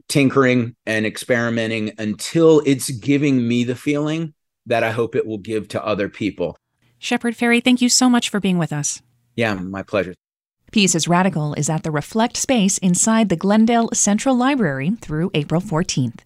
tinkering 0.10 0.76
and 0.86 1.06
experimenting 1.06 1.94
until 2.00 2.62
it's 2.66 2.90
giving 2.90 3.48
me 3.48 3.64
the 3.64 3.78
feeling 3.78 4.34
that 4.66 4.84
I 4.84 4.92
hope 4.92 5.16
it 5.16 5.26
will 5.26 5.38
give 5.38 5.70
to 5.70 5.86
other 5.86 6.10
people. 6.10 6.58
Shepard 7.00 7.38
Fairey, 7.38 7.64
thank 7.64 7.82
you 7.82 7.88
so 7.88 8.10
much 8.10 8.28
for 8.28 8.42
being 8.42 8.58
with 8.58 8.74
us. 8.74 9.02
Yeah, 9.38 9.54
my 9.54 9.84
pleasure. 9.84 10.16
Peace 10.72 10.96
is 10.96 11.06
Radical 11.06 11.54
is 11.56 11.70
at 11.70 11.84
the 11.84 11.92
Reflect 11.92 12.38
space 12.38 12.78
inside 12.78 13.28
the 13.28 13.36
Glendale 13.36 13.90
Central 13.94 14.36
Library 14.36 14.92
through 15.02 15.30
April 15.34 15.60
14th. 15.60 16.20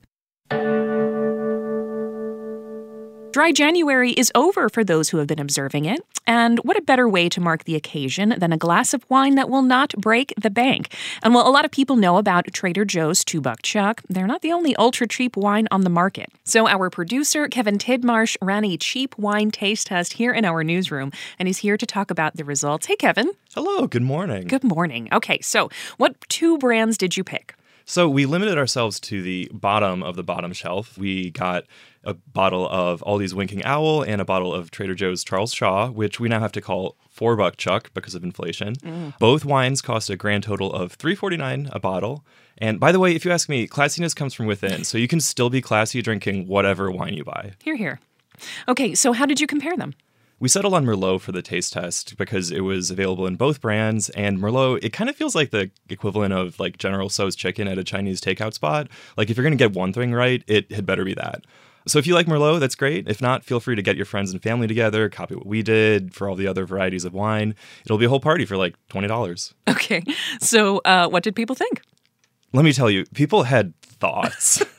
Dry 3.36 3.51
January 3.51 4.12
is 4.12 4.32
over 4.34 4.70
for 4.70 4.82
those 4.82 5.10
who 5.10 5.18
have 5.18 5.27
been 5.27 5.42
observing 5.42 5.84
it, 5.84 6.00
and 6.25 6.57
what 6.59 6.77
a 6.77 6.81
better 6.81 7.09
way 7.09 7.27
to 7.27 7.42
mark 7.42 7.66
the 7.66 7.75
occasion 7.75 8.33
than 8.38 8.53
a 8.53 8.57
glass 8.57 8.94
of 8.94 9.05
wine 9.09 9.36
that 9.36 9.50
will 9.50 9.62
not 9.62 9.94
break 9.98 10.33
the 10.42 10.50
bank. 10.50 10.96
And 11.22 11.33
while 11.33 11.46
a 11.46 11.51
lot 11.51 11.66
of 11.66 11.72
people 11.72 11.98
know 11.98 12.16
about 12.16 12.46
Trader 12.53 12.86
Joe's 12.86 13.25
Two 13.25 13.42
Buck 13.42 13.62
Chuck, 13.62 14.01
they're 14.07 14.25
not 14.25 14.42
the 14.42 14.53
only 14.53 14.74
ultra 14.77 15.05
cheap 15.05 15.36
wine 15.36 15.68
on 15.70 15.81
the 15.81 15.90
market. 15.90 16.29
So 16.46 16.66
our 16.70 16.90
producer, 16.90 17.50
Kevin 17.50 17.77
Tidmarsh, 17.77 18.38
ran 18.42 18.64
a 18.64 18.77
cheap 18.77 19.18
wine 19.18 19.51
taste 19.51 19.88
test 19.88 20.14
here 20.14 20.31
in 20.31 20.46
our 20.46 20.64
newsroom, 20.64 21.12
and 21.38 21.50
he's 21.50 21.57
here 21.57 21.75
to 21.75 21.86
talk 21.86 22.09
about 22.09 22.38
the 22.38 22.46
results. 22.46 22.86
Hey, 22.86 22.96
Kevin. 22.96 23.33
Hello, 23.53 23.86
good 23.86 24.01
morning. 24.01 24.48
Good 24.48 24.64
morning. 24.64 25.09
Okay, 25.12 25.42
so 25.42 25.70
what 25.98 26.16
two 26.29 26.57
brands 26.57 26.98
did 26.98 27.18
you 27.18 27.25
pick? 27.25 27.53
So 27.85 28.09
we 28.09 28.25
limited 28.25 28.57
ourselves 28.57 29.00
to 29.01 29.21
the 29.21 29.50
bottom 29.53 30.01
of 30.01 30.15
the 30.15 30.24
bottom 30.24 30.53
shelf. 30.53 30.98
We 30.98 31.29
got 31.29 31.65
a 32.03 32.15
bottle 32.15 32.67
of 32.67 33.03
Aldi's 33.05 33.35
Winking 33.35 33.63
Owl 33.63 34.01
and 34.01 34.19
a 34.19 34.25
bottle 34.25 34.53
of 34.53 34.71
Trader 34.71 34.95
Joe's 34.95 35.24
Charles 35.24 35.53
Shaw, 35.53 35.89
which 35.89 36.19
we 36.19 36.27
now 36.27 36.39
have 36.39 36.51
to 36.53 36.61
call 36.61 36.98
four 37.09 37.35
buck 37.35 37.57
chuck 37.57 37.91
because 37.93 38.15
of 38.15 38.24
inflation. 38.24 38.75
Mm. 38.77 39.17
Both 39.19 39.45
wines 39.45 39.81
cost 39.81 40.09
a 40.09 40.15
grand 40.15 40.43
total 40.43 40.74
of 40.74 40.93
three 40.93 41.15
forty 41.15 41.37
nine 41.37 41.69
a 41.71 41.79
bottle. 41.79 42.25
And 42.57 42.79
by 42.79 42.91
the 42.91 43.00
way, 43.00 43.13
if 43.13 43.24
you 43.24 43.31
ask 43.31 43.50
me, 43.50 43.67
classiness 43.67 44.15
comes 44.15 44.33
from 44.33 44.48
within, 44.48 44.83
so 44.83 44.98
you 44.98 45.07
can 45.07 45.21
still 45.21 45.50
be 45.50 45.61
classy 45.61 46.01
drinking 46.01 46.48
whatever 46.48 46.89
wine 46.89 47.13
you 47.13 47.24
buy. 47.24 47.53
Here, 47.63 47.75
here. 47.75 48.00
Okay, 48.67 48.95
so 48.95 49.13
how 49.13 49.25
did 49.25 49.39
you 49.39 49.48
compare 49.48 49.77
them? 49.77 49.93
We 50.39 50.50
settled 50.50 50.74
on 50.74 50.85
Merlot 50.85 51.21
for 51.21 51.31
the 51.31 51.41
taste 51.41 51.74
test 51.74 52.17
because 52.17 52.51
it 52.51 52.61
was 52.61 52.91
available 52.91 53.25
in 53.25 53.37
both 53.37 53.61
brands. 53.61 54.09
And 54.09 54.39
Merlot, 54.39 54.83
it 54.83 54.91
kind 54.91 55.09
of 55.09 55.15
feels 55.15 55.33
like 55.33 55.51
the 55.51 55.71
equivalent 55.89 56.33
of 56.33 56.59
like 56.59 56.77
General 56.77 57.09
Tso's 57.09 57.35
chicken 57.35 57.67
at 57.67 57.77
a 57.77 57.83
Chinese 57.83 58.19
takeout 58.19 58.53
spot. 58.53 58.89
Like 59.15 59.29
if 59.29 59.37
you're 59.37 59.45
going 59.45 59.57
to 59.57 59.63
get 59.63 59.74
one 59.74 59.93
thing 59.93 60.11
right, 60.13 60.43
it 60.48 60.71
had 60.71 60.85
better 60.85 61.05
be 61.05 61.13
that. 61.13 61.45
So 61.87 62.00
if 62.00 62.07
you 62.07 62.15
like 62.15 62.25
Merlot, 62.25 62.59
that's 62.59 62.75
great. 62.75 63.07
If 63.07 63.21
not, 63.21 63.45
feel 63.45 63.59
free 63.59 63.75
to 63.75 63.81
get 63.81 63.95
your 63.95 64.05
friends 64.05 64.31
and 64.31 64.41
family 64.41 64.67
together, 64.67 65.07
copy 65.07 65.35
what 65.35 65.45
we 65.45 65.61
did 65.61 66.13
for 66.13 66.27
all 66.27 66.35
the 66.35 66.48
other 66.48 66.65
varieties 66.65 67.05
of 67.05 67.13
wine. 67.13 67.55
It'll 67.85 68.00
be 68.00 68.05
a 68.05 68.09
whole 68.09 68.19
party 68.19 68.43
for 68.45 68.57
like 68.57 68.75
$20. 68.89 69.53
Okay. 69.67 70.03
So 70.41 70.79
uh, 70.79 71.07
what 71.07 71.24
did 71.24 71.35
people 71.35 71.55
think? 71.55 71.81
Let 72.53 72.65
me 72.65 72.74
tell 72.74 72.89
you, 72.89 73.05
people 73.13 73.43
had 73.43 73.79
thoughts. 73.81 74.63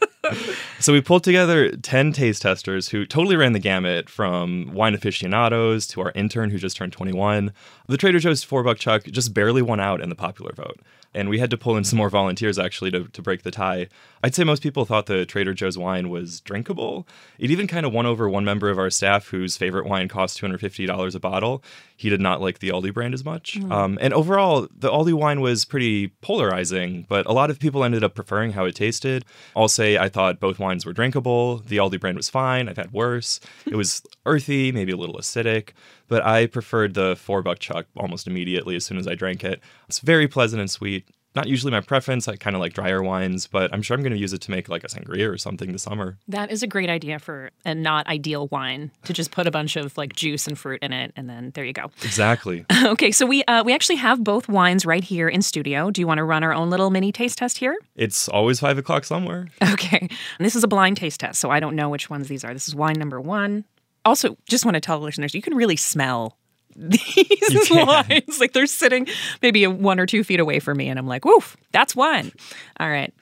so 0.81 0.93
we 0.93 1.01
pulled 1.01 1.25
together 1.25 1.71
10 1.77 2.13
taste 2.13 2.43
testers 2.43 2.89
who 2.89 3.07
totally 3.07 3.37
ran 3.37 3.53
the 3.53 3.59
gamut 3.59 4.09
from 4.09 4.73
wine 4.73 4.95
aficionados 4.95 5.87
to 5.89 6.01
our 6.01 6.13
intern 6.15 6.51
who 6.51 6.59
just 6.59 6.77
turned 6.77 6.93
21. 6.93 7.53
The 7.89 7.97
Trader 7.97 8.19
Joe's 8.19 8.43
four 8.43 8.63
buck 8.63 8.79
chuck 8.79 9.05
just 9.05 9.35
barely 9.35 9.63
won 9.63 9.81
out 9.81 10.01
in 10.01 10.09
the 10.09 10.15
popular 10.15 10.53
vote 10.53 10.81
and 11.17 11.31
we 11.31 11.39
had 11.39 11.51
to 11.51 11.57
pull 11.57 11.79
in 11.79 11.85
some 11.85 11.97
more 11.97 12.11
volunteers 12.11 12.59
actually 12.59 12.91
to, 12.91 13.05
to 13.09 13.23
break 13.23 13.43
the 13.43 13.51
tie. 13.51 13.89
I'd 14.23 14.35
say 14.35 14.45
most 14.45 14.63
people 14.63 14.85
thought 14.85 15.07
the 15.07 15.25
Trader 15.25 15.55
Joe's 15.55 15.79
wine 15.79 16.11
was 16.11 16.41
drinkable. 16.41 17.09
It 17.39 17.51
even 17.51 17.67
kind 17.67 17.87
of 17.87 17.93
won 17.93 18.05
over 18.05 18.29
one 18.29 18.45
member 18.45 18.69
of 18.69 18.79
our 18.79 18.91
staff 18.91 19.29
whose 19.29 19.57
favorite 19.57 19.87
wine 19.87 20.09
cost 20.09 20.39
$250 20.39 21.15
a 21.15 21.19
bottle. 21.19 21.65
He 21.97 22.11
did 22.11 22.21
not 22.21 22.41
like 22.41 22.59
the 22.59 22.69
Aldi 22.69 22.93
brand 22.93 23.15
as 23.15 23.25
much. 23.25 23.59
Mm. 23.59 23.73
Um, 23.73 23.99
and 24.01 24.13
overall, 24.13 24.69
the 24.75 24.91
Aldi 24.91 25.15
wine 25.15 25.41
was 25.41 25.65
pretty 25.65 26.09
polarizing, 26.21 27.07
but 27.09 27.27
a 27.27 27.33
lot 27.33 27.51
of 27.51 27.59
people 27.59 27.83
ended 27.83 28.05
up 28.05 28.15
preferring 28.15 28.53
how 28.53 28.65
it 28.67 28.75
tasted. 28.75 29.25
I'll 29.57 29.69
say 29.69 29.97
I 29.97 30.09
thought 30.09 30.39
both 30.39 30.59
wines 30.59 30.85
were 30.85 30.93
drinkable. 30.93 31.59
The 31.59 31.79
Aldi 31.79 32.01
brand 32.01 32.17
was 32.17 32.29
fine. 32.29 32.69
I've 32.69 32.77
had 32.77 32.93
worse. 32.93 33.41
it 33.67 33.77
was 33.77 34.03
earthy, 34.27 34.73
maybe 34.73 34.93
a 34.93 34.97
little 34.97 35.17
acidic 35.17 35.71
but 36.09 36.25
I 36.25 36.47
preferred 36.47 36.95
the 36.95 37.17
four 37.17 37.43
buck 37.43 37.59
chuck 37.59 37.87
almost 37.97 38.27
immediately 38.27 38.77
as 38.77 38.85
soon 38.85 38.99
as 38.99 39.09
I 39.09 39.15
drank 39.15 39.45
it. 39.45 39.61
It's 39.89 39.99
very 40.01 40.29
pleasant 40.29 40.61
and 40.61 40.71
sweet. 40.71 41.07
Not 41.37 41.49
usually 41.49 41.71
my 41.71 41.83
preference. 41.83 42.27
I 42.29 42.37
kind 42.37 42.57
of 42.57 42.61
like 42.61 42.73
drier 42.73 43.03
wines, 43.03 43.47
but 43.47 43.73
I'm 43.73 43.83
sure 43.83 43.95
I'm 43.95 44.03
going 44.03 44.15
to 44.15 44.19
use 44.19 44.33
it 44.33 44.41
to 44.41 44.51
make 44.51 44.71
like 44.71 44.85
a 44.85 44.89
sangria 44.89 45.31
or 45.31 45.37
something 45.37 45.71
this 45.71 45.83
summer. 45.83 46.17
That 46.29 46.51
is 46.51 46.63
a 46.63 46.67
great 46.67 46.89
idea 46.89 47.19
for 47.19 47.51
a 47.67 47.75
not 47.75 48.07
ideal 48.07 48.49
wine 48.49 48.91
to 49.05 49.13
just 49.13 49.33
put 49.33 49.47
a 49.47 49.51
bunch 49.51 49.77
of 49.77 49.97
like 49.99 50.17
juice 50.17 50.47
and 50.47 50.59
fruit 50.59 50.83
in 50.83 50.95
it, 50.95 51.13
and 51.15 51.29
then 51.29 51.53
there 51.55 51.65
you 51.65 51.75
go. 51.75 51.91
Exactly. 52.03 52.65
okay, 52.85 53.13
so 53.13 53.27
we 53.27 53.45
uh, 53.45 53.63
we 53.63 53.75
actually 53.75 53.97
have 53.97 54.25
both 54.25 54.49
wines 54.49 54.87
right 54.87 55.05
here 55.05 55.29
in 55.29 55.43
studio. 55.43 55.91
Do 55.91 56.01
you 56.01 56.07
want 56.07 56.19
to 56.19 56.25
run 56.25 56.43
our 56.43 56.55
own 56.55 56.71
little 56.71 56.89
mini 56.89 57.13
taste 57.13 57.37
test 57.37 57.59
here? 57.59 57.77
It's 57.95 58.29
always 58.29 58.59
five 58.59 58.79
o'clock 58.79 59.05
somewhere. 59.05 59.49
Okay, 59.77 60.09
and 60.39 60.47
this 60.47 60.57
is 60.57 60.65
a 60.65 60.69
blind 60.69 60.97
taste 60.97 61.21
test, 61.21 61.39
so 61.39 61.51
I 61.51 61.61
don't 61.61 61.77
know 61.77 61.91
which 61.91 62.09
ones 62.09 62.29
these 62.29 62.45
are. 62.45 62.55
This 62.55 62.67
is 62.67 62.75
wine 62.75 62.99
number 62.99 63.21
one 63.21 63.65
also 64.07 64.39
just 64.49 64.65
want 64.65 64.77
to 64.77 64.81
tell 64.81 65.01
listeners 65.01 65.35
you 65.35 65.43
can 65.43 65.55
really 65.55 65.77
smell 65.77 66.39
these 66.77 67.71
wines. 67.71 68.39
Like 68.41 68.53
they're 68.53 68.67
sitting 68.67 69.07
maybe 69.43 69.67
one 69.67 69.99
or 69.99 70.07
two 70.07 70.23
feet 70.23 70.41
away 70.41 70.61
from 70.61 70.77
me, 70.77 70.89
and 70.89 70.99
I'm 70.99 71.07
like, 71.07 71.25
woof, 71.25 71.57
that's 71.73 71.97
one. 71.97 72.33
All 72.79 72.89
right. 72.89 73.13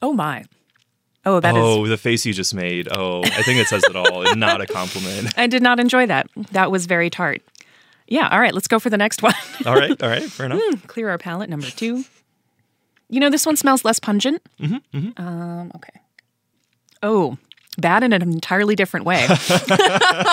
Oh 0.00 0.12
my. 0.12 0.44
Oh, 1.24 1.40
that 1.40 1.56
is. 1.56 1.62
oh, 1.62 1.86
the 1.86 1.96
face 1.98 2.24
you 2.24 2.32
just 2.32 2.54
made. 2.54 2.88
Oh, 2.90 3.22
I 3.22 3.42
think 3.42 3.58
it 3.58 3.66
says 3.66 3.82
it 3.84 3.96
all. 3.96 4.34
not 4.36 4.60
a 4.60 4.66
compliment. 4.66 5.36
I 5.36 5.46
did 5.46 5.62
not 5.62 5.80
enjoy 5.80 6.06
that. 6.06 6.28
That 6.52 6.70
was 6.70 6.86
very 6.86 7.10
tart. 7.10 7.42
Yeah, 8.06 8.28
all 8.28 8.40
right, 8.40 8.54
let's 8.54 8.68
go 8.68 8.78
for 8.78 8.88
the 8.88 8.96
next 8.96 9.22
one. 9.22 9.34
all 9.66 9.74
right, 9.74 10.00
all 10.02 10.08
right, 10.08 10.22
fair 10.22 10.46
enough. 10.46 10.60
Hmm, 10.62 10.76
clear 10.86 11.10
our 11.10 11.18
palate, 11.18 11.50
number 11.50 11.66
two. 11.66 12.04
You 13.10 13.20
know, 13.20 13.28
this 13.28 13.44
one 13.44 13.56
smells 13.56 13.84
less 13.84 13.98
pungent. 13.98 14.40
Mm-hmm, 14.60 14.96
mm-hmm. 14.96 15.22
Um, 15.22 15.72
okay. 15.76 16.00
Oh, 17.02 17.36
bad 17.80 18.02
in 18.02 18.12
an 18.12 18.22
entirely 18.22 18.74
different 18.74 19.06
way. 19.06 19.26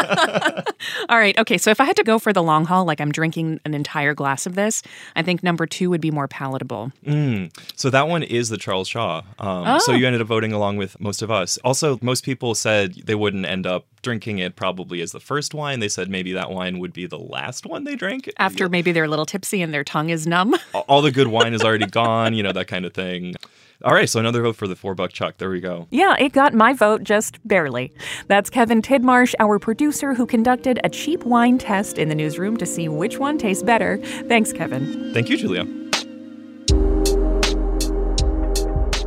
All 1.10 1.18
right. 1.18 1.38
Okay. 1.38 1.58
So 1.58 1.72
if 1.72 1.80
I 1.80 1.86
had 1.86 1.96
to 1.98 2.04
go 2.04 2.20
for 2.20 2.34
the 2.34 2.44
long 2.44 2.66
haul, 2.66 2.86
like 2.86 3.02
I'm 3.02 3.12
drinking 3.12 3.60
an 3.66 3.74
entire 3.74 4.14
glass 4.14 4.46
of 4.46 4.56
this, 4.56 4.82
I 5.16 5.22
think 5.22 5.44
number 5.44 5.66
two 5.66 5.90
would 5.90 6.02
be 6.02 6.12
more 6.12 6.28
palatable. 6.28 6.92
Mm. 7.06 7.56
So 7.76 7.90
that 7.90 8.08
one 8.08 8.24
is 8.24 8.50
the 8.50 8.58
Charles 8.58 8.88
Shaw. 8.88 9.22
Um, 9.40 9.80
So 9.80 9.92
Oh. 9.92 9.96
you 9.96 10.06
ended 10.06 10.22
up 10.22 10.28
voting 10.28 10.54
along 10.54 10.78
with 10.78 11.00
most 11.00 11.22
of 11.22 11.32
us. 11.32 11.58
Also, 11.64 12.00
most 12.02 12.24
people 12.24 12.56
said 12.56 12.94
they 13.06 13.16
wouldn't 13.16 13.46
end 13.46 13.66
up 13.68 13.86
drinking 14.02 14.40
it 14.40 14.56
probably 14.56 15.02
as 15.02 15.12
the 15.12 15.20
first 15.20 15.54
wine. 15.54 15.80
They 15.80 15.88
said 15.88 16.10
maybe 16.10 16.32
that 16.34 16.52
wine 16.52 16.80
would 16.80 16.94
be 16.94 17.06
the 17.08 17.18
last 17.20 17.66
one 17.66 17.84
they 17.84 17.96
drank. 17.96 18.32
After 18.38 18.70
maybe 18.70 18.92
they're 18.92 19.06
a 19.06 19.10
little 19.10 19.26
tipsy 19.26 19.62
and 19.62 19.74
their 19.74 19.84
tongue 19.84 20.10
is 20.10 20.28
numb. 20.28 20.56
All 20.74 21.02
the 21.02 21.12
good 21.12 21.28
wine 21.28 21.54
is 21.54 21.64
already 21.64 21.88
gone, 21.88 22.34
you 22.34 22.44
know, 22.44 22.52
that 22.52 22.68
kind 22.68 22.86
of 22.86 22.94
thing. 22.94 23.36
All 23.84 23.94
right. 23.94 24.10
So 24.10 24.20
another 24.20 24.42
vote 24.42 24.56
for 24.56 24.68
the 24.68 24.76
four 24.76 24.96
buck 24.96 25.12
chuck. 25.12 25.38
There 25.38 25.50
we 25.50 25.60
go. 25.60 25.88
Yeah, 25.92 26.16
it 26.20 26.34
got 26.34 26.54
my 26.54 26.74
vote 26.74 27.04
just 27.04 27.46
barely. 27.48 27.94
That's 28.28 28.50
Kevin 28.50 28.82
Tidmarsh, 28.82 29.36
our 29.40 29.60
producer, 29.60 30.14
who 30.14 30.26
conducted 30.26 30.80
a 30.84 30.90
cheap 30.90 31.24
wine 31.24 31.58
test 31.58 31.98
in 31.98 32.10
the 32.10 32.16
newsroom 32.16 32.58
to 32.58 32.66
see 32.66 32.88
which 32.88 33.18
one 33.20 33.38
tastes 33.38 33.64
better. 33.64 33.98
Thanks, 34.28 34.54
Kevin. 34.54 35.14
Thank 35.14 35.30
you, 35.30 35.38
Julia. 35.38 35.85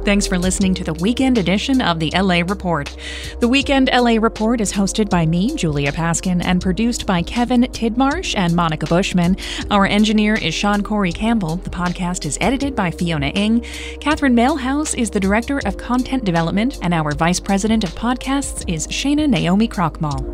Thanks 0.08 0.26
for 0.26 0.38
listening 0.38 0.72
to 0.72 0.84
the 0.84 0.94
weekend 0.94 1.36
edition 1.36 1.82
of 1.82 2.00
the 2.00 2.10
LA 2.16 2.36
Report. 2.36 2.96
The 3.40 3.46
Weekend 3.46 3.90
LA 3.92 4.16
Report 4.18 4.58
is 4.58 4.72
hosted 4.72 5.10
by 5.10 5.26
me, 5.26 5.54
Julia 5.54 5.92
Paskin, 5.92 6.42
and 6.42 6.62
produced 6.62 7.04
by 7.04 7.20
Kevin 7.20 7.64
Tidmarsh 7.64 8.34
and 8.34 8.56
Monica 8.56 8.86
Bushman. 8.86 9.36
Our 9.70 9.84
engineer 9.84 10.32
is 10.32 10.54
Sean 10.54 10.82
Corey 10.82 11.12
Campbell. 11.12 11.56
The 11.56 11.68
podcast 11.68 12.24
is 12.24 12.38
edited 12.40 12.74
by 12.74 12.90
Fiona 12.90 13.26
Ng. 13.26 13.60
Catherine 14.00 14.34
Mailhouse 14.34 14.96
is 14.96 15.10
the 15.10 15.20
Director 15.20 15.60
of 15.66 15.76
Content 15.76 16.24
Development, 16.24 16.78
and 16.80 16.94
our 16.94 17.12
Vice 17.12 17.38
President 17.38 17.84
of 17.84 17.90
Podcasts 17.90 18.64
is 18.66 18.86
Shana 18.86 19.28
Naomi 19.28 19.68
Krochmal. 19.68 20.24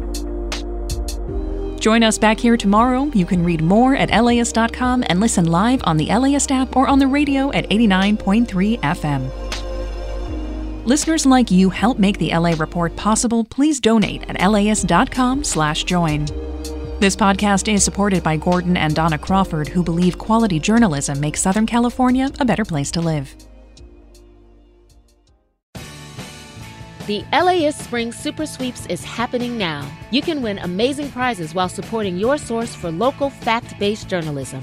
Join 1.81 2.05
us 2.05 2.17
back 2.17 2.39
here 2.39 2.57
tomorrow. 2.57 3.11
You 3.13 3.27
can 3.27 3.45
read 3.45 3.61
more 3.61 3.97
at 3.97 4.11
LAist.com 4.11 5.03
and 5.09 5.19
listen 5.19 5.47
live 5.47 5.81
on 5.83 5.97
the 5.97 6.17
LAist 6.17 6.53
app 6.53 6.77
or 6.77 6.87
on 6.87 7.01
the 7.01 7.09
radio 7.09 7.51
at 7.51 7.69
89.3 7.71 8.79
FM. 8.79 9.44
Listeners 10.85 11.25
like 11.25 11.51
you 11.51 11.71
help 11.71 11.99
make 11.99 12.19
the 12.19 12.31
LA 12.31 12.55
Report 12.59 12.95
possible. 12.97 13.45
Please 13.45 13.81
donate 13.81 14.23
at 14.29 14.51
laist.com/join. 14.51 16.27
This 17.01 17.17
podcast 17.17 17.73
is 17.73 17.83
supported 17.83 18.23
by 18.23 18.37
Gordon 18.37 18.77
and 18.77 18.95
Donna 18.95 19.19
Crawford, 19.19 19.69
who 19.69 19.83
believe 19.83 20.17
quality 20.17 20.59
journalism 20.59 21.21
makes 21.21 21.41
Southern 21.41 21.67
California 21.67 22.31
a 22.39 22.45
better 22.45 22.65
place 22.65 22.91
to 22.93 23.01
live. 23.01 23.35
The 27.07 27.23
LAist 27.33 27.81
Spring 27.85 28.13
Super 28.13 28.47
Sweeps 28.47 28.87
is 28.87 29.05
happening 29.05 29.59
now. 29.59 29.87
You 30.11 30.23
can 30.23 30.41
win 30.41 30.59
amazing 30.61 31.11
prizes 31.11 31.55
while 31.55 31.69
supporting 31.69 32.17
your 32.17 32.39
source 32.39 32.75
for 32.75 32.91
local 32.91 33.29
fact 33.29 33.79
based 33.79 34.09
journalism. 34.09 34.63